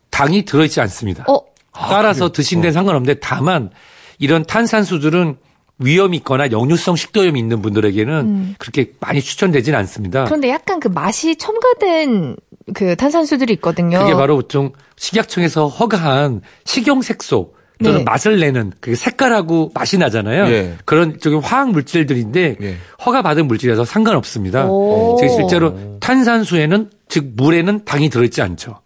당이 0.09 0.45
들어있지 0.45 0.81
않습니다. 0.81 1.23
어, 1.27 1.39
따라서 1.71 2.31
드신 2.31 2.61
데는 2.61 2.73
상관없는데 2.73 3.19
다만 3.19 3.69
이런 4.19 4.43
탄산수들은 4.43 5.37
위험이 5.79 6.17
있거나 6.17 6.51
역류성 6.51 6.95
식도염이 6.95 7.37
있는 7.37 7.61
분들에게는 7.61 8.55
그렇게 8.57 8.93
많이 8.99 9.21
추천되지는 9.21 9.77
않습니다. 9.79 10.23
그런데 10.25 10.49
약간 10.49 10.79
그 10.79 10.87
맛이 10.87 11.35
첨가된 11.35 12.37
그 12.73 12.95
탄산수들이 12.95 13.53
있거든요. 13.55 13.99
그게 13.99 14.13
바로 14.13 14.37
보통 14.37 14.71
식약청에서 14.95 15.67
허가한 15.67 16.41
식용색소 16.63 17.53
또는 17.83 17.99
네. 17.99 18.03
맛을 18.05 18.39
내는 18.39 18.71
그 18.79 18.95
색깔하고 18.95 19.71
맛이 19.73 19.97
나잖아요. 19.97 20.45
예. 20.45 20.75
그런 20.85 21.19
저기 21.19 21.35
화학 21.35 21.71
물질들인데 21.71 22.55
예. 22.61 22.77
허가 23.05 23.21
받은 23.21 23.47
물질이라서 23.47 23.83
상관없습니다. 23.83 24.67
오. 24.67 25.17
즉 25.19 25.27
실제로 25.27 25.99
탄산수에는 25.99 26.89
즉 27.09 27.33
물에는 27.35 27.83
당이 27.83 28.09
들어있지 28.09 28.41
않죠. 28.41 28.79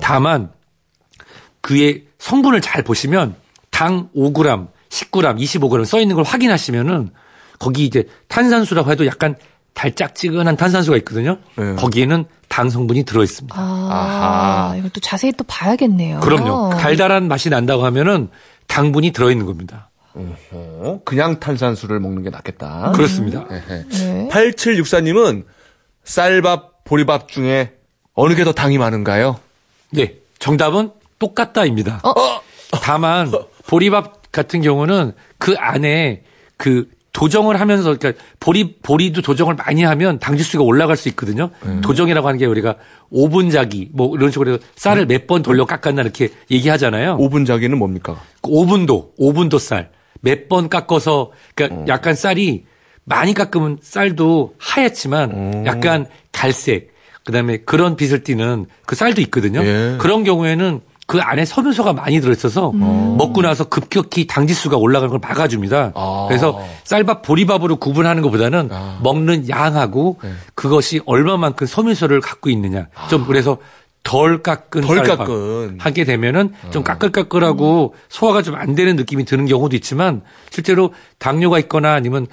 다만 0.00 0.50
그의 1.60 2.04
성분을 2.18 2.62
잘 2.62 2.82
보시면 2.82 3.36
당 3.72 4.08
5g, 4.14 4.68
10g, 4.90 5.38
25g 5.40 5.84
써 5.84 6.00
있는 6.00 6.14
걸 6.14 6.24
확인하시면은 6.24 7.10
거기 7.58 7.84
이제 7.84 8.06
탄산수라고 8.28 8.90
해도 8.92 9.06
약간 9.06 9.34
달짝지근한 9.74 10.56
탄산수가 10.56 10.96
있거든요. 10.98 11.38
네. 11.56 11.74
거기에는 11.76 12.26
당 12.48 12.68
성분이 12.70 13.04
들어 13.04 13.24
있습니다. 13.24 13.56
아, 13.58 13.62
아하. 14.70 14.76
이걸 14.76 14.90
또 14.90 15.00
자세히 15.00 15.32
또 15.32 15.42
봐야겠네요. 15.48 16.20
그럼요. 16.20 16.76
달달한 16.78 17.26
맛이 17.26 17.48
난다고 17.50 17.84
하면은 17.86 18.28
당분이 18.66 19.12
들어 19.12 19.30
있는 19.30 19.46
겁니다. 19.46 19.88
어, 20.14 21.00
그냥 21.06 21.40
탄산수를 21.40 21.98
먹는 22.00 22.22
게 22.22 22.28
낫겠다. 22.30 22.92
그렇습니다. 22.94 23.46
네. 23.48 24.28
8764님은 24.30 25.44
쌀밥, 26.04 26.84
보리밥 26.84 27.28
중에 27.28 27.72
어느 28.14 28.34
게 28.34 28.44
더 28.44 28.52
당이 28.52 28.76
많은가요? 28.76 29.40
네. 29.90 30.16
정답은 30.38 30.90
똑같다입니다. 31.18 32.00
어? 32.04 32.12
다만 32.82 33.32
보리밥 33.72 34.30
같은 34.32 34.60
경우는 34.60 35.12
그 35.38 35.54
안에 35.58 36.24
그 36.58 36.90
도정을 37.14 37.58
하면서 37.58 37.96
그러니까 37.96 38.22
보리 38.38 38.76
보리도 38.76 39.22
도정을 39.22 39.54
많이 39.54 39.82
하면 39.82 40.18
당지수가 40.18 40.62
올라갈 40.62 40.96
수 40.98 41.08
있거든요. 41.10 41.50
도정이라고 41.82 42.26
하는 42.28 42.38
게 42.38 42.44
우리가 42.44 42.76
오분자기 43.10 43.88
뭐 43.92 44.14
이런 44.14 44.30
식으로 44.30 44.52
해서 44.52 44.62
쌀을 44.76 45.06
몇 45.06 45.26
번 45.26 45.42
돌려 45.42 45.64
깎았나 45.64 46.02
이렇게 46.02 46.28
얘기하잖아요. 46.50 47.16
오분자기는 47.18 47.78
뭡니까? 47.78 48.20
그 48.42 48.50
오분도, 48.50 49.14
오분도 49.16 49.58
쌀. 49.58 49.90
몇 50.20 50.48
번 50.48 50.68
깎아서, 50.68 51.32
그러니까 51.54 51.86
약간 51.88 52.14
쌀이 52.14 52.64
많이 53.04 53.32
깎으면 53.34 53.78
쌀도 53.80 54.54
하얗지만 54.58 55.64
약간 55.66 56.06
갈색, 56.30 56.92
그 57.24 57.32
다음에 57.32 57.56
그런 57.58 57.96
빛을 57.96 58.22
띠는 58.22 58.66
그 58.86 58.94
쌀도 58.96 59.20
있거든요. 59.22 59.64
예. 59.64 59.96
그런 59.98 60.24
경우에는 60.24 60.80
그 61.12 61.20
안에 61.20 61.44
섬유소가 61.44 61.92
많이 61.92 62.22
들어있어서 62.22 62.72
먹고 62.72 63.42
나서 63.42 63.64
급격히 63.64 64.26
당지수가 64.26 64.78
올라가는 64.78 65.10
걸 65.10 65.18
막아줍니다. 65.22 65.92
아. 65.94 66.24
그래서 66.26 66.58
쌀밥, 66.84 67.20
보리밥으로 67.20 67.76
구분하는 67.76 68.22
것보다는 68.22 68.70
먹는 69.02 69.46
양하고 69.50 70.18
네. 70.22 70.30
그것이 70.54 71.02
얼마만큼 71.04 71.66
섬유소를 71.66 72.22
갖고 72.22 72.48
있느냐. 72.48 72.86
좀 73.10 73.26
그래서 73.26 73.58
덜 74.04 74.42
깎은 74.42 74.80
덜 74.80 75.04
쌀밥 75.04 75.18
깎은. 75.18 75.76
하게 75.78 76.04
되면은 76.04 76.54
좀 76.70 76.82
까끌까끌하고 76.82 77.94
소화가 78.08 78.40
좀 78.40 78.54
안 78.54 78.74
되는 78.74 78.96
느낌이 78.96 79.26
드는 79.26 79.44
경우도 79.44 79.76
있지만 79.76 80.22
실제로 80.48 80.94
당뇨가 81.18 81.58
있거나 81.58 81.92
아니면 81.92 82.26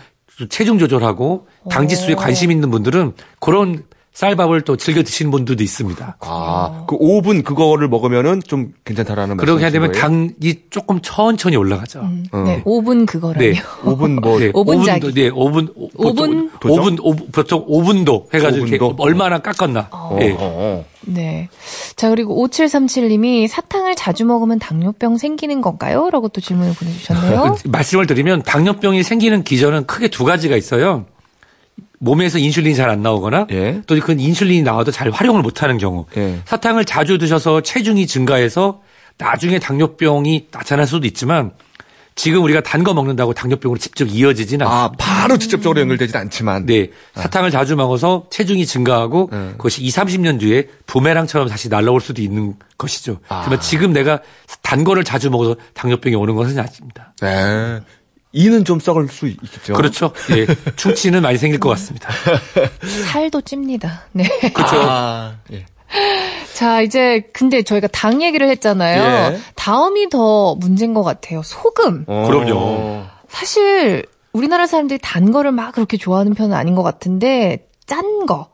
체중 0.48 0.80
조절하고 0.80 1.48
당지수에 1.70 2.15
관심 2.15 2.50
있는 2.50 2.72
분들은 2.72 3.12
그런 3.42 3.84
쌀밥을 4.23 4.62
또 4.63 4.75
즐겨 4.75 5.01
드시는 5.01 5.32
분들도 5.32 5.63
있습니다. 5.63 6.17
아, 6.19 6.84
그 6.89 6.97
5분 6.97 7.45
그거를 7.45 7.88
먹으면은 7.88 8.41
좀 8.45 8.73
괜찮다라는 8.84 9.38
그렇게 9.38 9.62
말씀이신 9.63 9.71
되면 9.71 9.91
거예요? 9.93 10.01
당이 10.38 10.55
조금 10.69 10.99
천천히 11.01 11.55
올라가죠. 11.55 12.01
네, 12.34 12.62
5분 12.65 13.05
그거라요. 13.05 13.39
네. 13.39 13.62
5분 13.84 14.19
뭐 14.19 14.38
네, 14.38 14.51
오분자기. 14.53 15.08
5분도, 15.08 15.15
네, 15.15 15.29
5분, 15.29 15.71
오- 15.73 15.88
보통 15.91 16.49
오분? 16.60 16.97
5분, 16.97 16.99
5분, 16.99 17.32
보통 17.32 17.65
5분도 17.65 18.34
해가지고 18.34 18.65
이렇게? 18.67 18.93
얼마나 18.97 19.39
깎았나. 19.39 19.88
어, 19.91 20.17
예. 20.19 20.32
어, 20.32 20.38
어. 20.39 20.86
네. 20.99 21.47
자, 21.95 22.10
그리고 22.10 22.45
5737님이 22.45 23.47
사탕을 23.47 23.95
자주 23.95 24.25
먹으면 24.25 24.60
당뇨병 24.60 25.17
생기는 25.17 25.62
건가요? 25.62 26.10
라고 26.12 26.27
또 26.27 26.41
질문을 26.41 26.73
보내주셨네요. 26.73 27.55
그 27.63 27.69
말씀을 27.71 28.05
드리면 28.05 28.43
당뇨병이 28.43 29.01
생기는 29.01 29.43
기전은 29.45 29.86
크게 29.86 30.10
두 30.10 30.25
가지가 30.25 30.58
있어요. 30.58 31.05
몸에서 32.00 32.40
인슐린이 32.40 32.76
잘 32.76 32.90
안 32.90 33.02
나오거나 33.04 33.48
예. 33.52 33.82
또그 33.86 34.16
인슐린이 34.18 34.64
나와도 34.64 34.92
잘 34.92 35.10
활용을 35.12 35.42
못하는 35.42 35.78
경우 35.78 36.06
예. 36.18 36.40
사탕을 36.46 36.86
자주 36.86 37.18
드셔서 37.18 37.62
체중이 37.62 38.08
증가해서 38.08 38.82
나중에 39.18 39.60
당뇨병이 39.60 40.48
나타날 40.52 40.88
수도 40.88 41.06
있지만 41.08 41.52
지금 42.16 42.44
우리가 42.44 42.62
단 42.62 42.84
거 42.84 42.94
먹는다고 42.94 43.34
당뇨병으로 43.34 43.78
직접 43.78 44.06
이어지지는 44.10 44.66
않습니다. 44.66 44.86
아, 44.86 44.92
바로 44.98 45.38
직접적으로 45.38 45.80
연결되진 45.80 46.18
않지만. 46.18 46.66
네. 46.66 46.90
사탕을 47.16 47.50
자주 47.52 47.76
먹어서 47.78 48.26
체중이 48.30 48.66
증가하고 48.66 49.30
네. 49.32 49.52
그것이 49.52 49.84
2, 49.84 49.90
30년 49.90 50.38
뒤에 50.40 50.68
부메랑처럼 50.86 51.48
다시 51.48 51.70
날라올 51.70 52.02
수도 52.02 52.22
있는 52.22 52.56
것이죠. 52.78 53.20
아. 53.30 53.40
하지만 53.40 53.62
지금 53.62 53.94
내가 53.94 54.20
단 54.62 54.84
거를 54.84 55.06
자주 55.06 55.30
먹어서 55.30 55.56
당뇨병이 55.76 56.16
오는 56.16 56.36
것은 56.36 56.60
아닙니다. 56.60 57.14
네. 57.22 57.80
이는 58.32 58.63
좀 58.63 58.80
썩을 58.80 59.08
수 59.08 59.28
있겠죠. 59.28 59.74
그렇죠. 59.74 60.13
예. 60.32 60.46
충치는 60.76 61.22
많이 61.22 61.38
생길 61.38 61.60
것 61.60 61.70
같습니다. 61.70 62.10
살도 63.12 63.42
찝니다. 63.42 64.04
네. 64.12 64.28
그렇죠. 64.54 64.76
아, 64.78 65.36
예. 65.52 65.65
자, 66.54 66.82
이제 66.82 67.28
근데 67.34 67.63
저희가 67.63 67.88
당 67.88 68.22
얘기를 68.22 68.48
했잖아요. 68.50 69.34
예. 69.34 69.39
다음이 69.56 70.10
더 70.10 70.56
문제인 70.56 70.94
것 70.94 71.04
같아요. 71.04 71.42
소금. 71.44 72.06
어. 72.08 72.28
그럼요. 72.28 73.04
사실 73.28 74.06
우리나라 74.32 74.68
사람들이 74.68 75.00
단 75.02 75.32
거를 75.32 75.52
막 75.52 75.72
그렇게 75.74 75.98
좋아하는 75.98 76.36
편은 76.36 76.56
아닌 76.56 76.76
것 76.76 76.84
같은데 76.84 77.68
짠 77.88 78.28
거, 78.28 78.50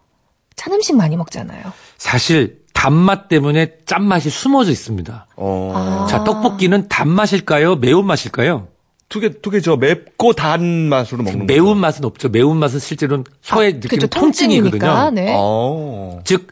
짠 0.56 0.74
음식 0.74 0.96
많이 0.96 1.18
먹잖아요. 1.18 1.64
사실 1.98 2.60
단맛 2.74 3.28
때문에 3.28 3.80
짠맛이 3.86 4.30
숨어져 4.30 4.72
있습니다. 4.72 5.28
어. 5.36 5.74
아. 5.76 6.08
자, 6.10 6.24
떡볶이는 6.24 6.88
단맛일까요? 6.88 7.76
매운맛일까요? 7.76 8.68
두 9.15 9.21
개, 9.21 9.30
두개저 9.30 9.78
맵고 9.78 10.34
단 10.34 10.89
맛으로 10.89 11.23
먹는 11.23 11.47
거죠. 11.47 11.54
매운맛은 11.54 12.04
없죠. 12.04 12.28
매운 12.28 12.58
맛은 12.58 12.80
실제로는 12.80 13.23
혀에 13.43 13.71
느끼는 13.71 13.88
그쵸, 13.89 14.08
통증이거든요. 14.08 14.71
통증이니까, 14.71 15.12
네. 15.12 15.34
어. 15.38 16.19
즉 16.25 16.47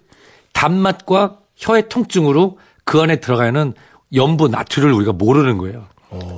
단맛과 0.54 1.40
혀의 1.58 1.90
통증으로 1.90 2.58
그 2.86 3.02
안에 3.02 3.18
들어가는 3.18 3.74
염분 4.16 4.52
나트륨을 4.52 4.94
우리가 4.94 5.12
모르는 5.12 5.58
거예요. 5.58 5.88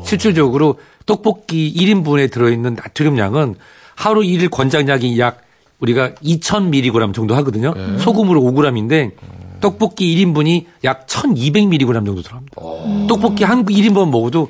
실질적으로 0.03 0.79
떡볶이 1.05 1.71
1인분에 1.77 2.31
들어있는 2.31 2.73
나트륨 2.73 3.19
양은 3.19 3.53
하루 3.93 4.21
1일 4.21 4.49
권장량이 4.49 5.19
약 5.19 5.41
우리가 5.79 6.15
2000mg 6.23 7.13
정도 7.13 7.35
하거든요. 7.35 7.75
소금으로 7.99 8.41
5g인데 8.41 9.11
떡볶이 9.61 10.15
1인분이 10.15 10.65
약 10.85 11.05
1200mg 11.05 11.93
정도 11.93 12.21
들어갑니다. 12.23 12.55
떡볶이 13.07 13.43
한 13.43 13.63
1인분 13.63 14.09
먹어도 14.09 14.49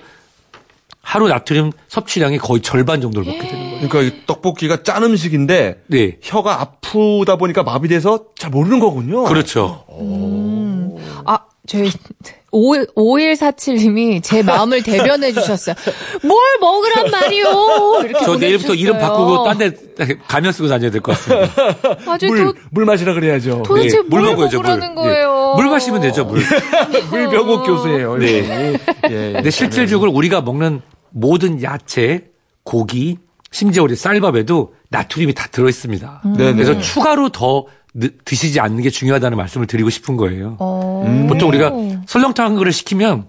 하루 1.07 1.27
나트륨 1.27 1.71
섭취량이 1.87 2.39
거의 2.39 2.61
절반 2.61 2.99
정도를 2.99 3.31
먹게 3.31 3.47
되는 3.47 3.69
거예요. 3.69 3.87
그러니까 3.89 4.01
이 4.15 4.21
떡볶이가 4.25 4.81
짠 4.81 5.03
음식인데 5.03 5.83
네. 5.87 6.17
혀가 6.23 6.59
아프다 6.61 7.35
보니까 7.37 7.61
마비돼서 7.61 8.25
잘 8.37 8.49
모르는 8.49 8.79
거군요. 8.79 9.23
그렇죠. 9.25 9.85
아, 11.25 11.39
저희 11.67 11.91
5147님이 12.51 14.23
제 14.23 14.41
마음을 14.41 14.81
대변해 14.81 15.31
주셨어요. 15.31 15.75
뭘 16.23 16.39
먹으란 16.59 17.11
말이요. 17.11 18.01
이렇게 18.05 18.25
저 18.25 18.37
내일부터. 18.37 18.73
이름 18.73 18.97
바꾸고 18.97 19.43
딴 19.43 19.57
데 19.57 19.71
가면 20.27 20.51
쓰고 20.51 20.67
다녀야 20.67 20.89
될 20.91 21.01
것 21.01 21.11
같습니다. 21.13 21.53
아주 22.11 22.27
물, 22.27 22.37
도, 22.45 22.53
물 22.71 22.85
마시라 22.85 23.13
그래야죠. 23.13 23.63
도대체 23.65 23.97
네, 23.97 24.03
물뭘 24.07 24.31
먹어야죠, 24.31 24.57
물. 24.57 24.67
먹으라는 24.69 24.95
거예요. 24.95 25.53
네. 25.55 25.61
물 25.61 25.69
마시면 25.71 26.01
되죠, 26.01 26.25
물. 26.25 26.41
물병옥 27.11 27.65
교수예요. 27.65 28.17
네. 28.17 28.27
예, 29.09 29.27
예. 29.29 29.33
근데 29.33 29.49
실질적으로 29.51 30.11
우리가 30.11 30.41
먹는 30.41 30.81
모든 31.15 31.63
야채, 31.63 32.25
고기, 32.63 33.17
심지어 33.49 33.83
우리 33.83 33.95
쌀밥에도 33.95 34.75
나트륨이 34.89 35.33
다 35.33 35.47
들어 35.49 35.69
있습니다. 35.69 36.21
네네. 36.37 36.53
그래서 36.53 36.77
추가로 36.81 37.29
더 37.29 37.65
느- 37.93 38.09
드시지 38.25 38.59
않는 38.59 38.81
게 38.83 38.89
중요하다는 38.89 39.37
말씀을 39.37 39.65
드리고 39.65 39.89
싶은 39.89 40.17
거예요. 40.17 40.57
어. 40.59 41.25
보통 41.29 41.47
우리가 41.49 41.71
설렁탕 42.05 42.47
한 42.47 42.55
그릇 42.55 42.71
시키면 42.71 43.27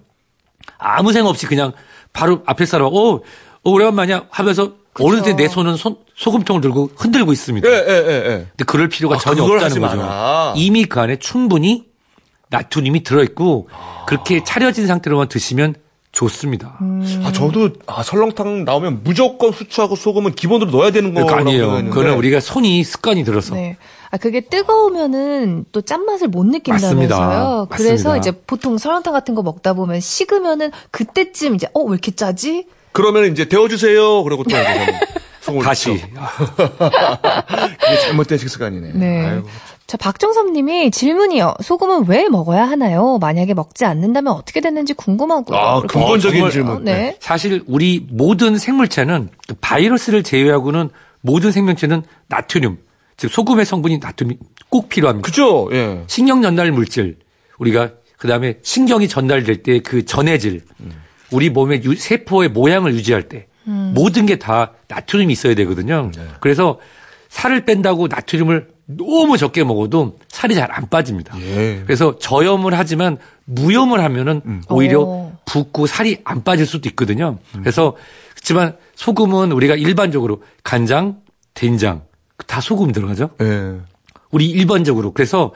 아무 0.78 1.12
생각 1.12 1.30
없이 1.30 1.46
그냥 1.46 1.72
바로 2.12 2.42
앞에 2.44 2.66
사람, 2.66 2.88
어, 2.88 2.90
어 2.90 3.20
오래간만이야 3.62 4.24
하면서 4.30 4.72
어느 4.98 5.22
때내 5.22 5.46
손은 5.46 5.76
손, 5.76 5.96
소금통을 6.16 6.62
들고 6.62 6.90
흔들고 6.96 7.32
있습니다. 7.32 7.68
예, 7.68 7.72
예, 7.72 7.92
예, 7.92 8.12
예. 8.12 8.46
근데 8.50 8.64
그럴 8.66 8.88
필요가 8.88 9.14
아, 9.14 9.18
전혀 9.18 9.44
없다는 9.44 9.80
거죠. 9.80 9.96
마라. 9.96 10.54
이미 10.56 10.86
그 10.86 10.98
안에 11.00 11.16
충분히 11.16 11.84
나트륨이 12.48 13.04
들어있고 13.04 13.68
그렇게 14.08 14.42
차려진 14.42 14.88
상태로만 14.88 15.28
드시면 15.28 15.74
좋습니다. 16.16 16.78
아, 17.24 17.30
저도, 17.32 17.68
아, 17.86 18.02
설렁탕 18.02 18.64
나오면 18.64 19.02
무조건 19.04 19.50
후추하고 19.50 19.96
소금은 19.96 20.32
기본으로 20.34 20.70
넣어야 20.70 20.90
되는 20.90 21.12
거라고 21.12 21.34
아니에요. 21.34 21.90
그거는 21.90 22.14
우리가 22.14 22.40
손이 22.40 22.82
습관이 22.84 23.22
들어서. 23.22 23.54
네. 23.54 23.76
아, 24.10 24.16
그게 24.16 24.40
뜨거우면은 24.40 25.66
또 25.72 25.82
짠맛을 25.82 26.28
못 26.28 26.44
느낀다면서요. 26.46 26.94
맞습니다. 26.94 27.66
그래서 27.68 28.08
맞습니다. 28.10 28.16
이제 28.16 28.32
보통 28.46 28.78
설렁탕 28.78 29.12
같은 29.12 29.34
거 29.34 29.42
먹다 29.42 29.74
보면 29.74 30.00
식으면은 30.00 30.70
그때쯤 30.90 31.54
이제 31.54 31.68
어, 31.74 31.80
왜 31.82 31.92
이렇게 31.92 32.12
짜지? 32.12 32.66
그러면 32.92 33.30
이제 33.30 33.46
데워주세요. 33.46 34.22
그러고 34.22 34.42
또 34.44 34.50
다시. 35.62 35.92
이게 35.92 36.08
잘못된 38.06 38.38
식습관이네. 38.38 38.92
네. 38.94 39.26
아이고. 39.26 39.48
자, 39.86 39.96
박정섭 39.96 40.50
님이 40.50 40.90
질문이요. 40.90 41.54
소금은 41.62 42.08
왜 42.08 42.28
먹어야 42.28 42.64
하나요? 42.64 43.18
만약에 43.20 43.54
먹지 43.54 43.84
않는다면 43.84 44.32
어떻게 44.32 44.60
됐는지 44.60 44.94
궁금하고요. 44.94 45.56
아, 45.56 45.80
근본적인 45.82 46.38
정말- 46.38 46.50
질문. 46.50 46.76
어, 46.76 46.80
네. 46.80 47.16
사실 47.20 47.62
우리 47.66 48.04
모든 48.10 48.58
생물체는 48.58 49.28
그 49.46 49.54
바이러스를 49.60 50.24
제외하고는 50.24 50.90
모든 51.20 51.52
생명체는 51.52 52.02
나트륨, 52.26 52.78
즉 53.16 53.30
소금의 53.30 53.64
성분이 53.64 53.98
나트륨이 53.98 54.38
꼭 54.70 54.88
필요합니다. 54.88 55.24
그죠? 55.24 55.68
예. 55.72 56.02
신경 56.08 56.42
전달 56.42 56.72
물질, 56.72 57.18
우리가 57.60 57.92
그 58.18 58.26
다음에 58.26 58.58
신경이 58.62 59.06
전달될 59.06 59.62
때 59.62 59.78
그 59.80 60.04
전해질, 60.04 60.62
우리 61.30 61.48
몸의 61.50 61.84
유- 61.84 61.94
세포의 61.96 62.48
모양을 62.48 62.92
유지할 62.94 63.22
때 63.28 63.46
모든 63.64 64.26
게 64.26 64.36
다 64.36 64.72
나트륨이 64.88 65.32
있어야 65.32 65.54
되거든요. 65.54 66.10
그래서 66.40 66.80
살을 67.28 67.64
뺀다고 67.64 68.08
나트륨을 68.08 68.68
너무 68.86 69.36
적게 69.36 69.64
먹어도 69.64 70.16
살이 70.28 70.54
잘 70.54 70.70
안 70.72 70.88
빠집니다. 70.88 71.38
예. 71.40 71.82
그래서 71.84 72.18
저염을 72.18 72.76
하지만 72.78 73.18
무염을 73.44 74.00
하면은 74.00 74.62
오히려 74.68 75.00
오. 75.00 75.32
붓고 75.44 75.86
살이 75.86 76.18
안 76.24 76.44
빠질 76.44 76.66
수도 76.66 76.88
있거든요. 76.90 77.38
그래서 77.52 77.96
그렇지만 78.34 78.76
소금은 78.94 79.52
우리가 79.52 79.74
일반적으로 79.74 80.42
간장, 80.62 81.18
된장 81.54 82.02
다 82.46 82.60
소금 82.60 82.92
들어가죠. 82.92 83.30
예. 83.40 83.76
우리 84.30 84.48
일반적으로 84.50 85.12
그래서 85.12 85.52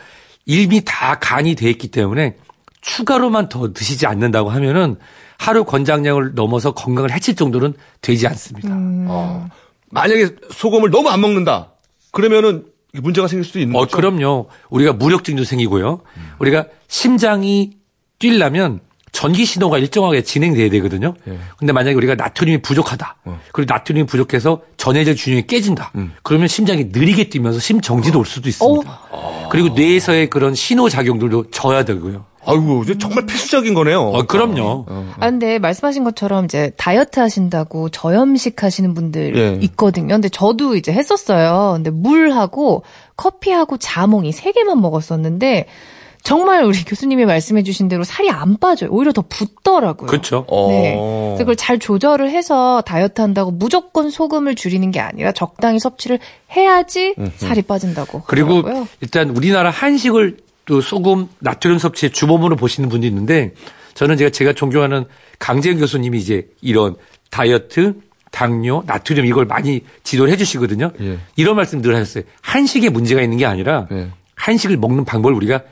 이미 0.46 0.82
다 0.84 1.18
간이 1.18 1.54
돼 1.54 1.68
있기 1.70 1.88
때문에 1.88 2.36
추가로만 2.80 3.48
더 3.48 3.72
드시지 3.72 4.06
않는다고 4.06 4.48
하면은 4.50 4.96
하루 5.38 5.64
권장량을 5.64 6.34
넘어서 6.34 6.72
건강을 6.72 7.12
해칠 7.12 7.34
정도는 7.36 7.74
되지 8.00 8.26
않습니다. 8.26 8.68
어. 8.72 9.48
만약에 9.90 10.36
소금을 10.50 10.90
너무 10.90 11.10
안 11.10 11.20
먹는다. 11.20 11.72
그러면은 12.12 12.64
문제가 12.94 13.28
생길 13.28 13.44
수도 13.44 13.60
있는 13.60 13.76
어, 13.76 13.80
거죠. 13.80 13.96
그럼요. 13.96 14.48
우리가 14.70 14.92
무력증도 14.92 15.44
생기고요. 15.44 16.00
우리가 16.38 16.66
심장이 16.88 17.72
뛰려면 18.18 18.80
전기 19.12 19.44
신호가 19.44 19.78
일정하게 19.78 20.22
진행돼야 20.22 20.70
되거든요. 20.70 21.14
예. 21.26 21.38
근데 21.56 21.72
만약에 21.72 21.96
우리가 21.96 22.14
나트륨이 22.14 22.62
부족하다. 22.62 23.16
그리고 23.52 23.72
나트륨이 23.72 24.06
부족해서 24.06 24.62
전해질 24.76 25.16
균형이 25.16 25.46
깨진다. 25.48 25.92
그러면 26.22 26.46
심장이 26.46 26.84
느리게 26.84 27.28
뛰면서 27.28 27.58
심정지도 27.58 28.20
올 28.20 28.24
수도 28.26 28.48
있습니다. 28.48 29.00
그리고 29.50 29.70
뇌에서의 29.70 30.30
그런 30.30 30.54
신호 30.54 30.88
작용들도 30.88 31.50
져야 31.50 31.84
되고요. 31.84 32.24
아이고, 32.50 32.82
이제 32.82 32.98
정말 32.98 33.26
필수적인 33.26 33.74
거네요. 33.74 34.00
어, 34.00 34.22
그럼요. 34.26 34.86
아, 34.88 35.28
근데 35.28 35.58
말씀하신 35.58 36.04
것처럼 36.04 36.44
이제 36.44 36.72
다이어트 36.76 37.20
하신다고 37.20 37.88
저염식 37.90 38.62
하시는 38.62 38.94
분들 38.94 39.36
예. 39.36 39.58
있거든요. 39.62 40.14
근데 40.14 40.28
저도 40.28 40.76
이제 40.76 40.92
했었어요. 40.92 41.72
근데 41.74 41.90
물하고 41.90 42.82
커피하고 43.16 43.76
자몽이 43.76 44.32
세 44.32 44.52
개만 44.52 44.80
먹었었는데 44.80 45.66
정말 46.22 46.64
우리 46.64 46.84
교수님이 46.84 47.24
말씀해 47.24 47.62
주신 47.62 47.88
대로 47.88 48.04
살이 48.04 48.30
안 48.30 48.58
빠져요. 48.58 48.90
오히려 48.92 49.12
더 49.12 49.24
붓더라고요. 49.26 50.06
그렇죠. 50.06 50.44
어. 50.48 50.68
네. 50.68 50.94
그래서 50.94 51.38
그걸 51.38 51.56
잘 51.56 51.78
조절을 51.78 52.30
해서 52.30 52.82
다이어트 52.82 53.22
한다고 53.22 53.50
무조건 53.50 54.10
소금을 54.10 54.54
줄이는 54.54 54.90
게 54.90 55.00
아니라 55.00 55.32
적당히 55.32 55.78
섭취를 55.78 56.18
해야지 56.54 57.14
살이 57.36 57.62
빠진다고. 57.62 58.22
그리고 58.26 58.48
그러더라고요. 58.62 58.88
일단 59.00 59.30
우리나라 59.30 59.70
한식을 59.70 60.36
또 60.64 60.80
소금, 60.80 61.28
나트륨 61.40 61.78
섭취의 61.78 62.12
주범으로 62.12 62.56
보시는 62.56 62.88
분도 62.88 63.06
있는데 63.06 63.54
저는 63.94 64.16
제가 64.16 64.30
제가 64.30 64.52
존경하는 64.52 65.04
강재현 65.38 65.78
교수님이 65.78 66.18
이제 66.18 66.48
이런 66.60 66.96
다이어트, 67.30 67.94
당뇨, 68.30 68.82
나트륨 68.86 69.26
이걸 69.26 69.44
많이 69.44 69.82
지도를 70.04 70.32
해주시거든요. 70.32 70.92
예. 71.00 71.18
이런 71.36 71.56
말씀 71.56 71.82
늘 71.82 71.94
하셨어요. 71.96 72.24
한식에 72.42 72.88
문제가 72.88 73.22
있는 73.22 73.38
게 73.38 73.46
아니라 73.46 73.88
예. 73.90 74.10
한식을 74.36 74.76
먹는 74.76 75.04
방법을 75.04 75.34
우리가 75.34 75.62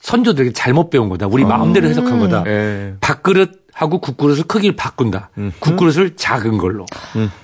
선조들에게 0.00 0.52
잘못 0.52 0.90
배운 0.90 1.08
거다. 1.08 1.26
우리 1.26 1.44
마음대로 1.44 1.88
해석한 1.88 2.18
거다. 2.18 2.44
예. 2.46 2.94
밥그릇하고 3.00 4.00
국그릇을 4.00 4.44
크기를 4.44 4.76
바꾼다. 4.76 5.30
국그릇을 5.60 6.16
작은 6.16 6.58
걸로. 6.58 6.86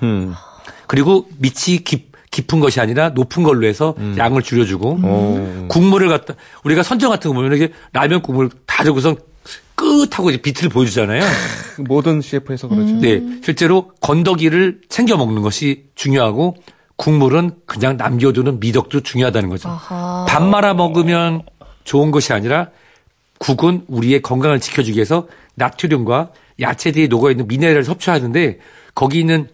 음. 0.02 0.34
그리고 0.86 1.26
밑이 1.38 1.78
깊, 1.84 2.13
깊은 2.34 2.58
것이 2.58 2.80
아니라 2.80 3.10
높은 3.10 3.44
걸로 3.44 3.64
해서 3.64 3.94
양을 4.18 4.42
줄여주고 4.42 4.98
어. 5.02 5.66
국물을 5.68 6.08
갖다 6.08 6.34
우리가 6.64 6.82
선정 6.82 7.10
같은 7.10 7.30
거 7.30 7.34
보면 7.36 7.52
이렇게 7.52 7.72
라면 7.92 8.22
국물 8.22 8.50
다 8.66 8.82
적고서 8.82 9.14
끝하고 9.76 10.30
이제 10.30 10.42
비트를 10.42 10.68
보여주잖아요. 10.68 11.22
모든 11.86 12.20
CF에서 12.20 12.68
그렇죠. 12.68 12.94
네, 12.96 13.22
실제로 13.44 13.92
건더기를 14.00 14.80
챙겨 14.88 15.16
먹는 15.16 15.42
것이 15.42 15.84
중요하고 15.94 16.56
국물은 16.96 17.52
그냥 17.66 17.96
남겨두는 17.96 18.58
미덕도 18.58 19.00
중요하다는 19.00 19.48
거죠. 19.48 19.68
아하. 19.68 20.26
밥 20.28 20.42
말아 20.42 20.74
먹으면 20.74 21.42
좋은 21.84 22.10
것이 22.10 22.32
아니라 22.32 22.70
국은 23.38 23.84
우리의 23.86 24.22
건강을 24.22 24.58
지켜주기 24.58 24.96
위해서 24.96 25.28
나트륨과 25.54 26.30
야채들이 26.60 27.08
녹아있는 27.08 27.46
미네랄을 27.46 27.84
섭취하는데 27.84 28.58
거기 28.94 29.20
있는 29.20 29.48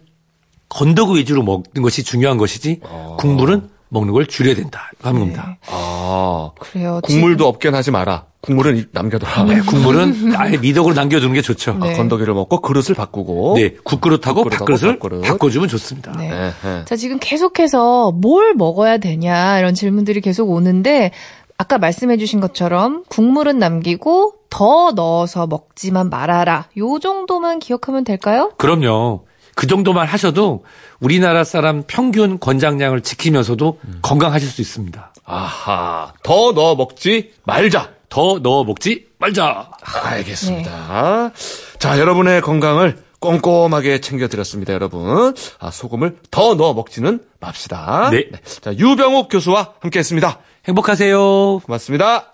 건더기 0.71 1.19
위주로 1.19 1.43
먹는 1.43 1.81
것이 1.83 2.03
중요한 2.03 2.37
것이지 2.37 2.79
국물은 3.17 3.69
먹는 3.89 4.13
걸 4.13 4.25
줄여야 4.25 4.55
된다 4.55 4.89
하는 5.01 5.19
겁니다. 5.19 5.57
아. 5.69 6.51
그래요. 6.59 7.01
국물도 7.03 7.45
없긴 7.45 7.75
하지 7.75 7.91
마라. 7.91 8.25
국물은 8.39 8.77
이- 8.77 8.85
남겨둬라. 8.91 9.43
네, 9.43 9.59
국물은 9.67 10.33
아예 10.35 10.57
미덕으로 10.57 10.95
남겨두는 10.95 11.33
게 11.33 11.41
좋죠. 11.41 11.73
네. 11.77 11.93
아, 11.93 11.97
건더기를 11.97 12.33
먹고 12.33 12.61
그릇을 12.61 12.95
바꾸고. 12.95 13.55
네, 13.57 13.75
국그릇하고 13.83 14.45
밥그릇을 14.45 14.93
밥그릇. 14.93 15.21
바꿔주면 15.23 15.67
좋습니다. 15.67 16.13
네. 16.17 16.31
예, 16.31 16.45
예. 16.79 16.85
자, 16.85 16.95
지금 16.95 17.17
계속해서 17.19 18.13
뭘 18.13 18.53
먹어야 18.55 18.97
되냐 18.97 19.59
이런 19.59 19.73
질문들이 19.75 20.21
계속 20.21 20.49
오는데 20.49 21.11
아까 21.57 21.77
말씀해 21.77 22.15
주신 22.17 22.39
것처럼 22.39 23.03
국물은 23.09 23.59
남기고 23.59 24.35
더 24.49 24.91
넣어서 24.95 25.45
먹지만 25.47 26.09
말아라. 26.09 26.67
요 26.77 26.97
정도만 26.99 27.59
기억하면 27.59 28.03
될까요? 28.05 28.51
그럼요. 28.57 29.25
그 29.55 29.67
정도만 29.67 30.07
하셔도 30.07 30.63
우리나라 30.99 31.43
사람 31.43 31.83
평균 31.85 32.39
권장량을 32.39 33.01
지키면서도 33.01 33.79
건강하실 34.01 34.49
수 34.49 34.61
있습니다. 34.61 35.13
아하. 35.25 36.13
더 36.23 36.51
넣어 36.51 36.75
먹지 36.75 37.33
말자. 37.43 37.91
더 38.09 38.39
넣어 38.39 38.63
먹지 38.63 39.07
말자. 39.17 39.71
알겠습니다. 39.81 41.31
자, 41.79 41.99
여러분의 41.99 42.41
건강을 42.41 42.97
꼼꼼하게 43.19 44.01
챙겨드렸습니다, 44.01 44.73
여러분. 44.73 45.35
아, 45.59 45.69
소금을 45.71 46.17
더 46.31 46.55
넣어 46.55 46.73
먹지는 46.73 47.19
맙시다. 47.39 48.09
네. 48.11 48.29
자, 48.61 48.73
유병욱 48.73 49.29
교수와 49.29 49.73
함께 49.79 49.99
했습니다. 49.99 50.39
행복하세요. 50.67 51.59
고맙습니다. 51.59 52.31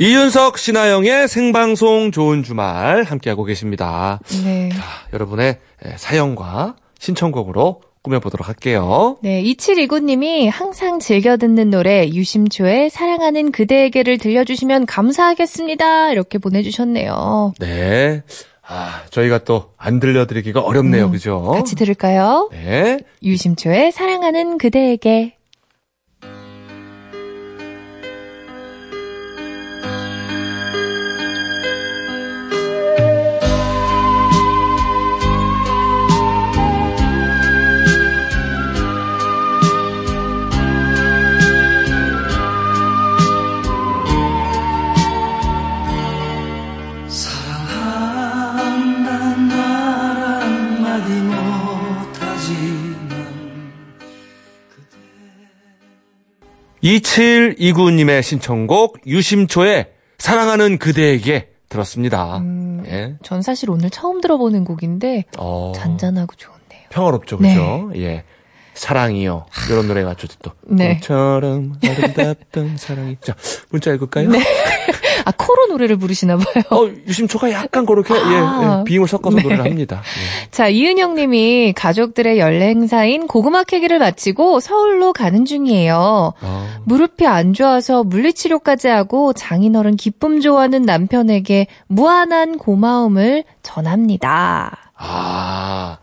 이윤석, 0.00 0.58
신하영의 0.58 1.26
생방송 1.28 2.12
좋은 2.12 2.42
주말 2.44 3.02
함께하고 3.02 3.42
계십니다. 3.44 4.20
네. 4.44 4.68
자, 4.72 4.82
여러분의 5.12 5.58
에, 5.84 5.96
사연과 5.96 6.76
신청곡으로 7.00 7.82
꾸며보도록 8.02 8.46
할게요. 8.46 9.18
네, 9.22 9.42
2729님이 9.42 10.48
항상 10.50 11.00
즐겨 11.00 11.36
듣는 11.36 11.70
노래 11.70 12.06
유심초의 12.08 12.90
사랑하는 12.90 13.50
그대에게를 13.50 14.18
들려주시면 14.18 14.86
감사하겠습니다. 14.86 16.12
이렇게 16.12 16.38
보내주셨네요. 16.38 17.54
네. 17.58 18.22
아, 18.70 19.02
저희가 19.10 19.44
또 19.44 19.72
안 19.78 19.98
들려드리기가 20.00 20.60
어렵네요. 20.60 21.06
음, 21.06 21.12
그죠? 21.12 21.42
같이 21.54 21.74
들을까요? 21.74 22.50
네. 22.52 22.98
유심초의 23.22 23.92
사랑하는 23.92 24.58
그대에게. 24.58 25.34
2729님의 56.82 58.22
신청곡 58.22 59.06
유심초의 59.06 59.88
사랑하는 60.18 60.78
그대에게 60.78 61.50
들었습니다. 61.68 62.38
음, 62.38 62.82
예. 62.86 63.16
전 63.22 63.42
사실 63.42 63.70
오늘 63.70 63.90
처음 63.90 64.20
들어보는 64.20 64.64
곡인데 64.64 65.24
어, 65.38 65.72
잔잔하고 65.74 66.34
좋은데요. 66.36 66.80
평화롭죠, 66.90 67.38
그죠? 67.38 67.90
예. 67.96 68.24
사랑이요. 68.74 69.46
이런 69.68 69.88
노래가 69.88 70.14
좋죠, 70.14 70.38
또. 70.42 70.52
네. 70.62 71.00
처럼 71.02 71.74
아름답던 71.84 72.76
사랑이. 72.76 73.16
자, 73.20 73.34
문자 73.70 73.92
읽을까요? 73.92 74.28
네. 74.30 74.38
아, 75.28 75.32
코로 75.36 75.66
노래를 75.66 75.98
부르시나 75.98 76.38
봐요. 76.38 76.64
어, 76.70 76.88
유심초가 77.06 77.52
약간 77.52 77.84
그렇게, 77.84 78.14
예, 78.14 78.18
아, 78.18 78.78
예, 78.80 78.84
비음을 78.84 79.06
섞어서 79.06 79.36
네. 79.36 79.42
노래를 79.42 79.64
합니다. 79.66 79.96
예. 79.96 80.48
자, 80.50 80.68
이은영 80.68 81.16
님이 81.16 81.74
가족들의 81.76 82.38
연례 82.38 82.68
행사인 82.68 83.26
고구마 83.26 83.64
캐기를 83.64 83.98
마치고 83.98 84.60
서울로 84.60 85.12
가는 85.12 85.44
중이에요. 85.44 86.32
어, 86.40 86.68
무릎이 86.86 87.26
안 87.26 87.52
좋아서 87.52 88.04
물리치료까지 88.04 88.88
하고 88.88 89.34
장인어른 89.34 89.96
기쁨 89.96 90.40
좋아하는 90.40 90.82
남편에게 90.82 91.66
무한한 91.88 92.56
고마움을 92.56 93.44
전합니다. 93.62 94.78
아, 94.96 95.98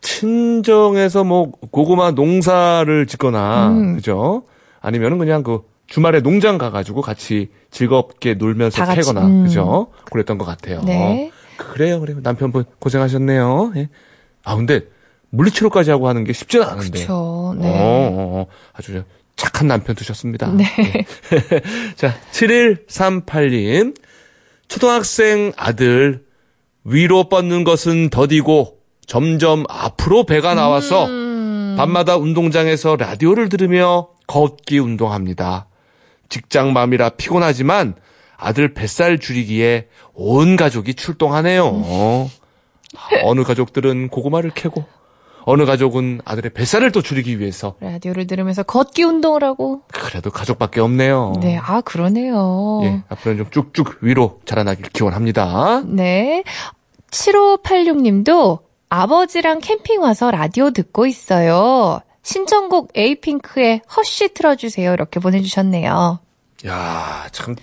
친정에서 0.00 1.24
뭐 1.24 1.50
고구마 1.72 2.12
농사를 2.12 3.06
짓거나 3.08 3.68
음. 3.70 3.96
그죠? 3.96 4.44
아니면은 4.80 5.18
그냥 5.18 5.42
그 5.42 5.62
주말에 5.90 6.20
농장 6.20 6.56
가가지고 6.56 7.02
같이 7.02 7.50
즐겁게 7.72 8.34
놀면서 8.34 8.78
다 8.78 8.86
같이, 8.86 9.00
캐거나 9.00 9.26
음. 9.26 9.44
그죠? 9.44 9.88
그랬던 10.10 10.38
것 10.38 10.44
같아요. 10.44 10.82
네. 10.82 11.32
그래요, 11.56 12.00
그래요. 12.00 12.20
남편분 12.22 12.64
고생하셨네요. 12.78 13.72
예. 13.76 13.88
아 14.44 14.54
근데 14.54 14.82
물리치료까지 15.30 15.90
하고 15.90 16.08
하는 16.08 16.22
게 16.22 16.32
쉽지는 16.32 16.64
않은데. 16.64 16.90
그렇죠. 16.90 17.14
어, 17.14 17.54
네. 17.58 17.68
어, 17.68 18.08
어. 18.12 18.46
아주 18.72 19.02
착한 19.34 19.66
남편 19.66 19.96
두셨습니다. 19.96 20.52
네. 20.52 20.64
자, 21.96 22.14
7138님. 22.30 23.96
초등학생 24.68 25.52
아들 25.56 26.24
위로 26.84 27.28
뻗는 27.28 27.64
것은 27.64 28.10
더디고 28.10 28.78
점점 29.06 29.64
앞으로 29.68 30.24
배가 30.24 30.54
나와서 30.54 31.06
음. 31.06 31.74
밤마다 31.76 32.16
운동장에서 32.16 32.94
라디오를 32.94 33.48
들으며 33.48 34.08
걷기 34.28 34.78
운동합니다. 34.78 35.66
직장맘이라 36.30 37.10
피곤하지만 37.10 37.94
아들 38.36 38.72
뱃살 38.72 39.18
줄이기에 39.18 39.88
온 40.14 40.56
가족이 40.56 40.94
출동하네요. 40.94 42.30
어느 43.24 43.42
가족들은 43.44 44.08
고구마를 44.08 44.50
캐고 44.50 44.84
어느 45.44 45.64
가족은 45.64 46.20
아들의 46.24 46.52
뱃살을 46.52 46.92
또 46.92 47.02
줄이기 47.02 47.38
위해서 47.38 47.74
라디오를 47.80 48.26
들으면서 48.26 48.62
걷기 48.62 49.02
운동을 49.02 49.42
하고. 49.42 49.82
그래도 49.92 50.30
가족밖에 50.30 50.80
없네요. 50.80 51.34
네, 51.40 51.58
아, 51.58 51.80
그러네요. 51.80 52.80
예, 52.84 53.02
앞으로는 53.08 53.44
좀 53.50 53.72
쭉쭉 53.72 53.98
위로 54.02 54.40
자라나길 54.44 54.88
기원합니다. 54.90 55.82
네. 55.86 56.44
7586님도 57.10 58.60
아버지랑 58.88 59.60
캠핑 59.60 60.02
와서 60.02 60.30
라디오 60.30 60.70
듣고 60.70 61.06
있어요. 61.06 62.00
신청곡 62.22 62.92
에이핑크의 62.94 63.82
허쉬 63.96 64.34
틀어주세요. 64.34 64.92
이렇게 64.92 65.20
보내주셨네요. 65.20 66.20
야, 66.66 67.28
참 67.32 67.56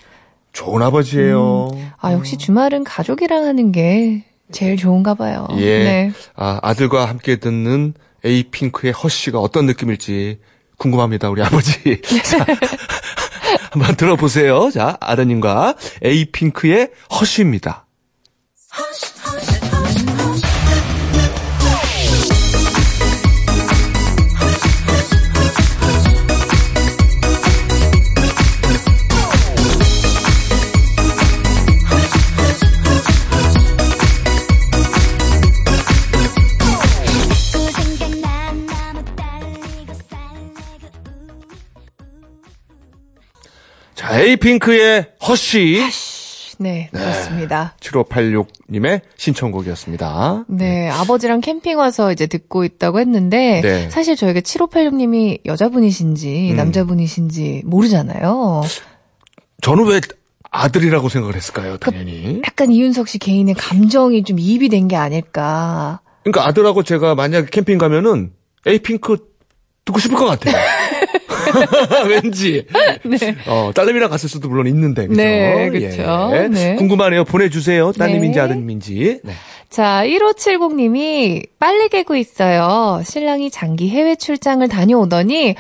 좋은 0.54 0.82
아버지예요. 0.82 1.70
아, 2.00 2.13
역시 2.13 2.38
주말은 2.38 2.84
가족이랑 2.84 3.46
하는 3.46 3.72
게 3.72 4.24
제일 4.52 4.78
좋은가 4.78 5.13
봐요. 5.13 5.48
예. 5.58 5.84
네. 5.84 6.12
아, 6.36 6.60
아들과 6.63 7.06
함께 7.06 7.36
듣는 7.38 7.93
에이핑크의 8.24 8.93
허쉬가 8.93 9.39
어떤 9.39 9.65
느낌일지 9.67 10.39
궁금합니다, 10.78 11.30
우리 11.30 11.43
아버지. 11.43 12.02
자, 12.24 12.46
한번 13.72 13.96
들어보세요. 13.96 14.72
자, 14.72 14.98
아드님과 15.00 15.76
에이핑크의 16.04 16.91
허쉬입니다. 17.20 17.86
또 18.78 19.07
에이핑크의 44.19 45.08
허쉬. 45.27 45.82
네, 46.60 46.89
그렇습니다. 46.91 47.75
7586님의 47.80 49.01
신청곡이었습니다. 49.15 50.45
네, 50.47 50.89
아버지랑 50.89 51.41
캠핑 51.41 51.77
와서 51.77 52.12
이제 52.12 52.25
듣고 52.25 52.63
있다고 52.63 52.99
했는데 52.99 53.62
네. 53.62 53.89
사실 53.91 54.15
저희가 54.15 54.39
7586님이 54.39 55.45
여자분이신지 55.45 56.51
음. 56.51 56.56
남자분이신지 56.56 57.62
모르잖아요. 57.65 58.63
저는 59.62 59.86
왜 59.86 60.01
아들이라고 60.49 61.10
생각을 61.10 61.36
했을까요, 61.36 61.77
당연히? 61.77 62.41
약간 62.45 62.71
이윤석 62.71 63.08
씨 63.08 63.19
개인의 63.19 63.53
감정이 63.56 64.23
좀 64.23 64.39
이입이 64.39 64.69
된 64.69 64.88
게 64.88 64.95
아닐까. 64.95 65.99
그러니까 66.23 66.47
아들하고 66.47 66.82
제가 66.84 67.13
만약에 67.15 67.47
캠핑 67.51 67.77
가면은 67.77 68.32
에이핑크 68.65 69.17
듣고 69.86 69.99
싶을 69.99 70.17
것 70.17 70.25
같아요. 70.25 70.56
왠지. 72.07 72.65
어, 73.47 73.71
딸내미랑 73.73 74.10
갔을 74.10 74.29
수도 74.29 74.49
물론 74.49 74.67
있는데. 74.67 75.07
그죠? 75.07 75.21
네, 75.21 75.69
그쵸. 75.69 76.31
예. 76.33 76.47
네. 76.47 76.75
궁금하네요. 76.75 77.25
보내주세요. 77.25 77.91
따님인지 77.93 78.39
네. 78.39 78.45
아드님인지. 78.45 79.19
네. 79.23 79.33
자, 79.69 80.03
1570님이 80.05 81.47
빨리 81.60 81.89
개고 81.89 82.15
있어요. 82.15 83.01
신랑이 83.03 83.51
장기 83.51 83.89
해외 83.89 84.15
출장을 84.15 84.65
다녀오더니 84.67 85.55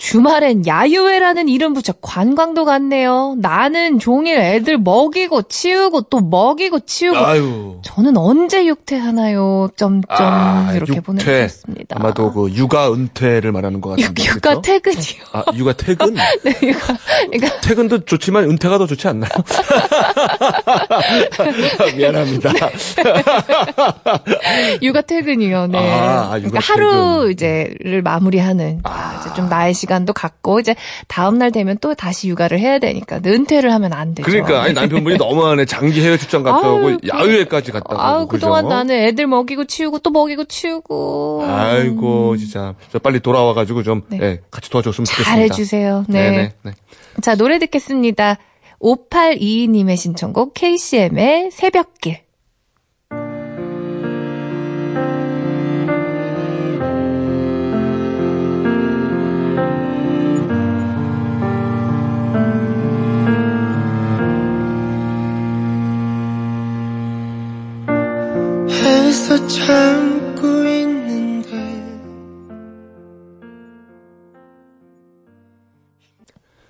주말엔 0.00 0.66
야유회라는 0.66 1.50
이름 1.50 1.74
붙여 1.74 1.92
관광도 2.00 2.64
갔네요. 2.64 3.36
나는 3.38 3.98
종일 3.98 4.40
애들 4.40 4.78
먹이고 4.78 5.42
치우고 5.42 6.02
또 6.08 6.20
먹이고 6.20 6.80
치우고 6.80 7.18
아유. 7.18 7.76
저는 7.82 8.16
언제 8.16 8.64
육퇴하나요? 8.64 9.68
점점 9.76 10.06
아, 10.18 10.72
이렇게. 10.74 11.00
보내주셨습니다. 11.00 11.96
아마도 11.98 12.32
그 12.32 12.50
육아 12.50 12.90
은퇴를 12.94 13.52
말하는 13.52 13.82
것 13.82 13.90
같은데. 13.90 14.22
육, 14.24 14.36
육아 14.36 14.54
그죠? 14.54 14.62
퇴근이요. 14.62 15.22
아, 15.32 15.44
육아 15.54 15.74
퇴근? 15.74 16.14
네, 16.44 16.54
육아. 16.62 16.78
그러니까 17.30 17.60
퇴근도 17.60 18.04
좋지만 18.06 18.44
은퇴가 18.44 18.78
더 18.78 18.86
좋지 18.86 19.06
않나요? 19.06 19.30
미안합니다. 21.98 22.52
육아 24.80 25.02
퇴근이요. 25.02 25.66
네. 25.66 25.78
아, 25.78 26.22
아, 26.22 26.28
그러니까 26.38 26.48
육아 26.48 26.58
하루 26.62 27.18
퇴근. 27.28 27.32
이제를 27.32 28.00
마무리하는 28.02 28.80
아. 28.84 29.18
이제 29.20 29.34
좀 29.34 29.50
나의 29.50 29.74
시간 29.74 29.89
기간도 29.90 30.12
갖고 30.12 30.60
이제 30.60 30.76
다음 31.08 31.38
날 31.38 31.50
되면 31.50 31.76
또 31.80 31.94
다시 31.94 32.28
육아를 32.28 32.60
해야 32.60 32.78
되니까 32.78 33.20
은퇴를 33.26 33.72
하면 33.72 33.92
안 33.92 34.14
되죠. 34.14 34.24
그러니까 34.30 34.62
아니 34.62 34.72
남편분이 34.72 35.16
너무하네 35.18 35.64
장기 35.64 36.00
해외 36.00 36.16
출장 36.16 36.44
갔다 36.44 36.64
아유, 36.68 36.74
오고 36.74 36.82
그- 37.02 37.08
야유회까지 37.08 37.72
갔다 37.72 37.94
오고 37.94 38.00
아우 38.00 38.26
그죠? 38.28 38.46
그동안 38.46 38.68
나는 38.68 38.94
애들 38.94 39.26
먹이고 39.26 39.64
치우고 39.64 39.98
또 39.98 40.10
먹이고 40.10 40.44
치우고 40.44 41.44
아이고 41.44 42.36
진짜 42.36 42.74
저 42.92 43.00
빨리 43.00 43.18
돌아와가지고 43.18 43.82
좀 43.82 44.02
네. 44.08 44.18
예, 44.22 44.40
같이 44.52 44.70
도와줬으면 44.70 45.04
좋겠습니다. 45.06 45.30
잘해주세요. 45.30 46.04
네. 46.08 46.30
네네. 46.30 46.52
네. 46.62 46.72
자 47.20 47.34
노래 47.34 47.58
듣겠습니다. 47.58 48.38
5822님의 48.80 49.96
신청곡 49.96 50.54
KCM의 50.54 51.50
새벽길. 51.50 52.20
애써 69.30 69.46
참고 69.46 70.46
있는데 70.66 71.48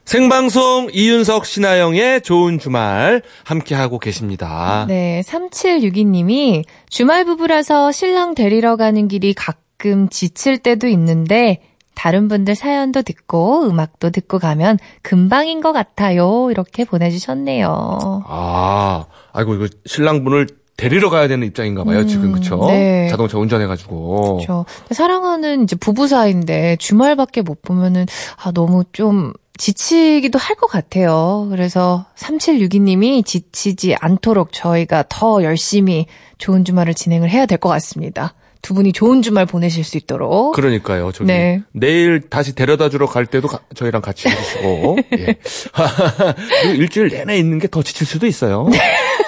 생방송 0.05 0.91
이윤석 0.93 1.47
신하영의 1.47 2.21
좋은 2.21 2.59
주말 2.59 3.23
함께 3.45 3.75
하고 3.75 3.99
계십니다. 3.99 4.85
네, 4.89 5.23
3762님이 5.25 6.65
주말 6.91 7.25
부부라서 7.25 7.93
신랑 7.93 8.35
데리러 8.35 8.77
가는 8.77 9.09
길이 9.09 9.33
가끔 9.33 10.11
지칠 10.11 10.59
때도 10.59 10.87
있는데 10.89 11.63
다른 11.95 12.29
분들 12.29 12.55
사연도 12.55 13.01
듣고 13.01 13.69
음악도 13.69 14.11
듣고 14.11 14.39
가면 14.39 14.79
금방인 15.01 15.63
것 15.63 15.73
같아요. 15.73 16.51
이렇게 16.51 16.85
보내주셨네요. 16.85 18.25
아, 18.27 19.07
아이고 19.33 19.55
이거 19.55 19.67
신랑분을 19.87 20.60
데리러 20.81 21.11
가야 21.11 21.29
되는 21.29 21.47
입장인가 21.47 21.85
봐요, 21.85 22.07
지금 22.07 22.33
그쵸? 22.33 22.65
네. 22.69 23.09
자동차 23.11 23.39
운전해가지고. 23.39 24.37
그렇죠. 24.37 24.65
사랑하는 24.91 25.65
이제 25.65 25.77
부부 25.77 26.09
사이인데 26.09 26.77
주말밖에 26.79 27.43
못 27.43 27.63
보면은 27.63 28.07
아 28.43 28.51
너무 28.53 28.85
좀 28.93 29.33
지치기도 29.59 30.39
할 30.39 30.57
것 30.57 30.67
같아요. 30.69 31.47
그래서 31.51 32.07
3762님이 32.17 33.25
지치지 33.27 33.95
않도록 34.01 34.53
저희가 34.53 35.05
더 35.09 35.43
열심히 35.43 36.07
좋은 36.39 36.65
주말을 36.65 36.95
진행을 36.95 37.29
해야 37.31 37.45
될 37.47 37.59
것 37.59 37.69
같습니다. 37.69 38.35
두 38.63 38.75
분이 38.75 38.93
좋은 38.93 39.23
주말 39.23 39.47
보내실 39.47 39.85
수 39.85 39.97
있도록. 39.97 40.55
그러니까요. 40.55 41.13
저기 41.13 41.29
네. 41.29 41.63
내일 41.73 42.21
다시 42.29 42.55
데려다 42.55 42.91
주러 42.91 43.07
갈 43.07 43.25
때도 43.25 43.49
가- 43.49 43.61
저희랑 43.75 44.03
같이 44.03 44.29
해주시고 44.29 44.99
예. 45.19 45.37
그리고 46.63 46.75
일주일 46.83 47.09
내내 47.09 47.39
있는 47.39 47.59
게 47.59 47.69
더 47.69 47.83
지칠 47.83 48.07
수도 48.07 48.27
있어요. 48.27 48.67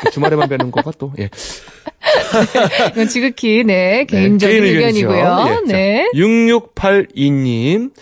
네. 0.05 0.11
주말에만 0.11 0.49
뵈는 0.49 0.71
거가 0.71 0.93
또 0.99 1.13
예. 1.19 1.29
이건 2.93 3.09
지극히 3.09 3.65
네 3.65 4.05
개인적인 4.09 4.61
개인 4.63 4.65
의견이죠. 4.77 5.09
의견이고요. 5.13 5.47
예. 5.49 5.55
자, 5.55 5.61
네. 5.67 6.11
6682님 6.15 7.93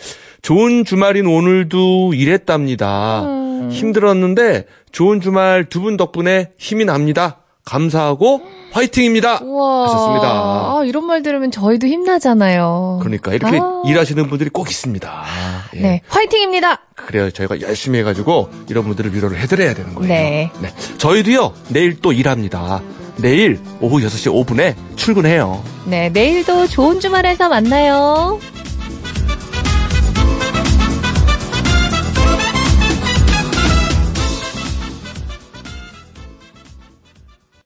좋은 0.43 0.85
주말인 0.85 1.27
오늘도 1.27 2.15
일했답니다. 2.15 3.23
음. 3.25 3.71
힘들었는데 3.71 4.65
좋은 4.93 5.21
주말 5.21 5.65
두 5.65 5.81
분 5.81 5.97
덕분에 5.97 6.51
힘이 6.59 6.85
납니다. 6.85 7.41
감사하고 7.71 8.43
화이팅입니다. 8.73 9.41
우와. 9.43 9.85
하셨습니다. 9.85 10.29
아, 10.29 10.83
이런 10.85 11.07
말 11.07 11.23
들으면 11.23 11.51
저희도 11.53 11.87
힘나잖아요. 11.87 12.99
그러니까 13.01 13.33
이렇게 13.33 13.59
아. 13.61 13.83
일하시는 13.87 14.29
분들이 14.29 14.51
꼭 14.51 14.69
있습니다. 14.71 15.25
예. 15.77 15.81
네, 15.81 16.03
화이팅입니다. 16.09 16.81
그래요. 16.97 17.31
저희가 17.31 17.61
열심히 17.61 18.01
해가지고 18.01 18.51
이런 18.69 18.85
분들을 18.85 19.15
위로를 19.15 19.39
해드려야 19.39 19.75
되는 19.75 19.95
거예요. 19.95 20.09
네. 20.09 20.51
저희도요, 20.99 21.53
내일 21.69 22.01
또 22.01 22.13
일합니다. 22.13 22.83
내일 23.19 23.61
오후 23.81 23.99
6시 24.01 24.47
5분에 24.47 24.75
출근해요. 24.97 25.63
네, 25.85 26.09
내일도 26.09 26.67
좋은 26.67 27.01
주말에서 27.01 27.49
만나요. 27.49 28.39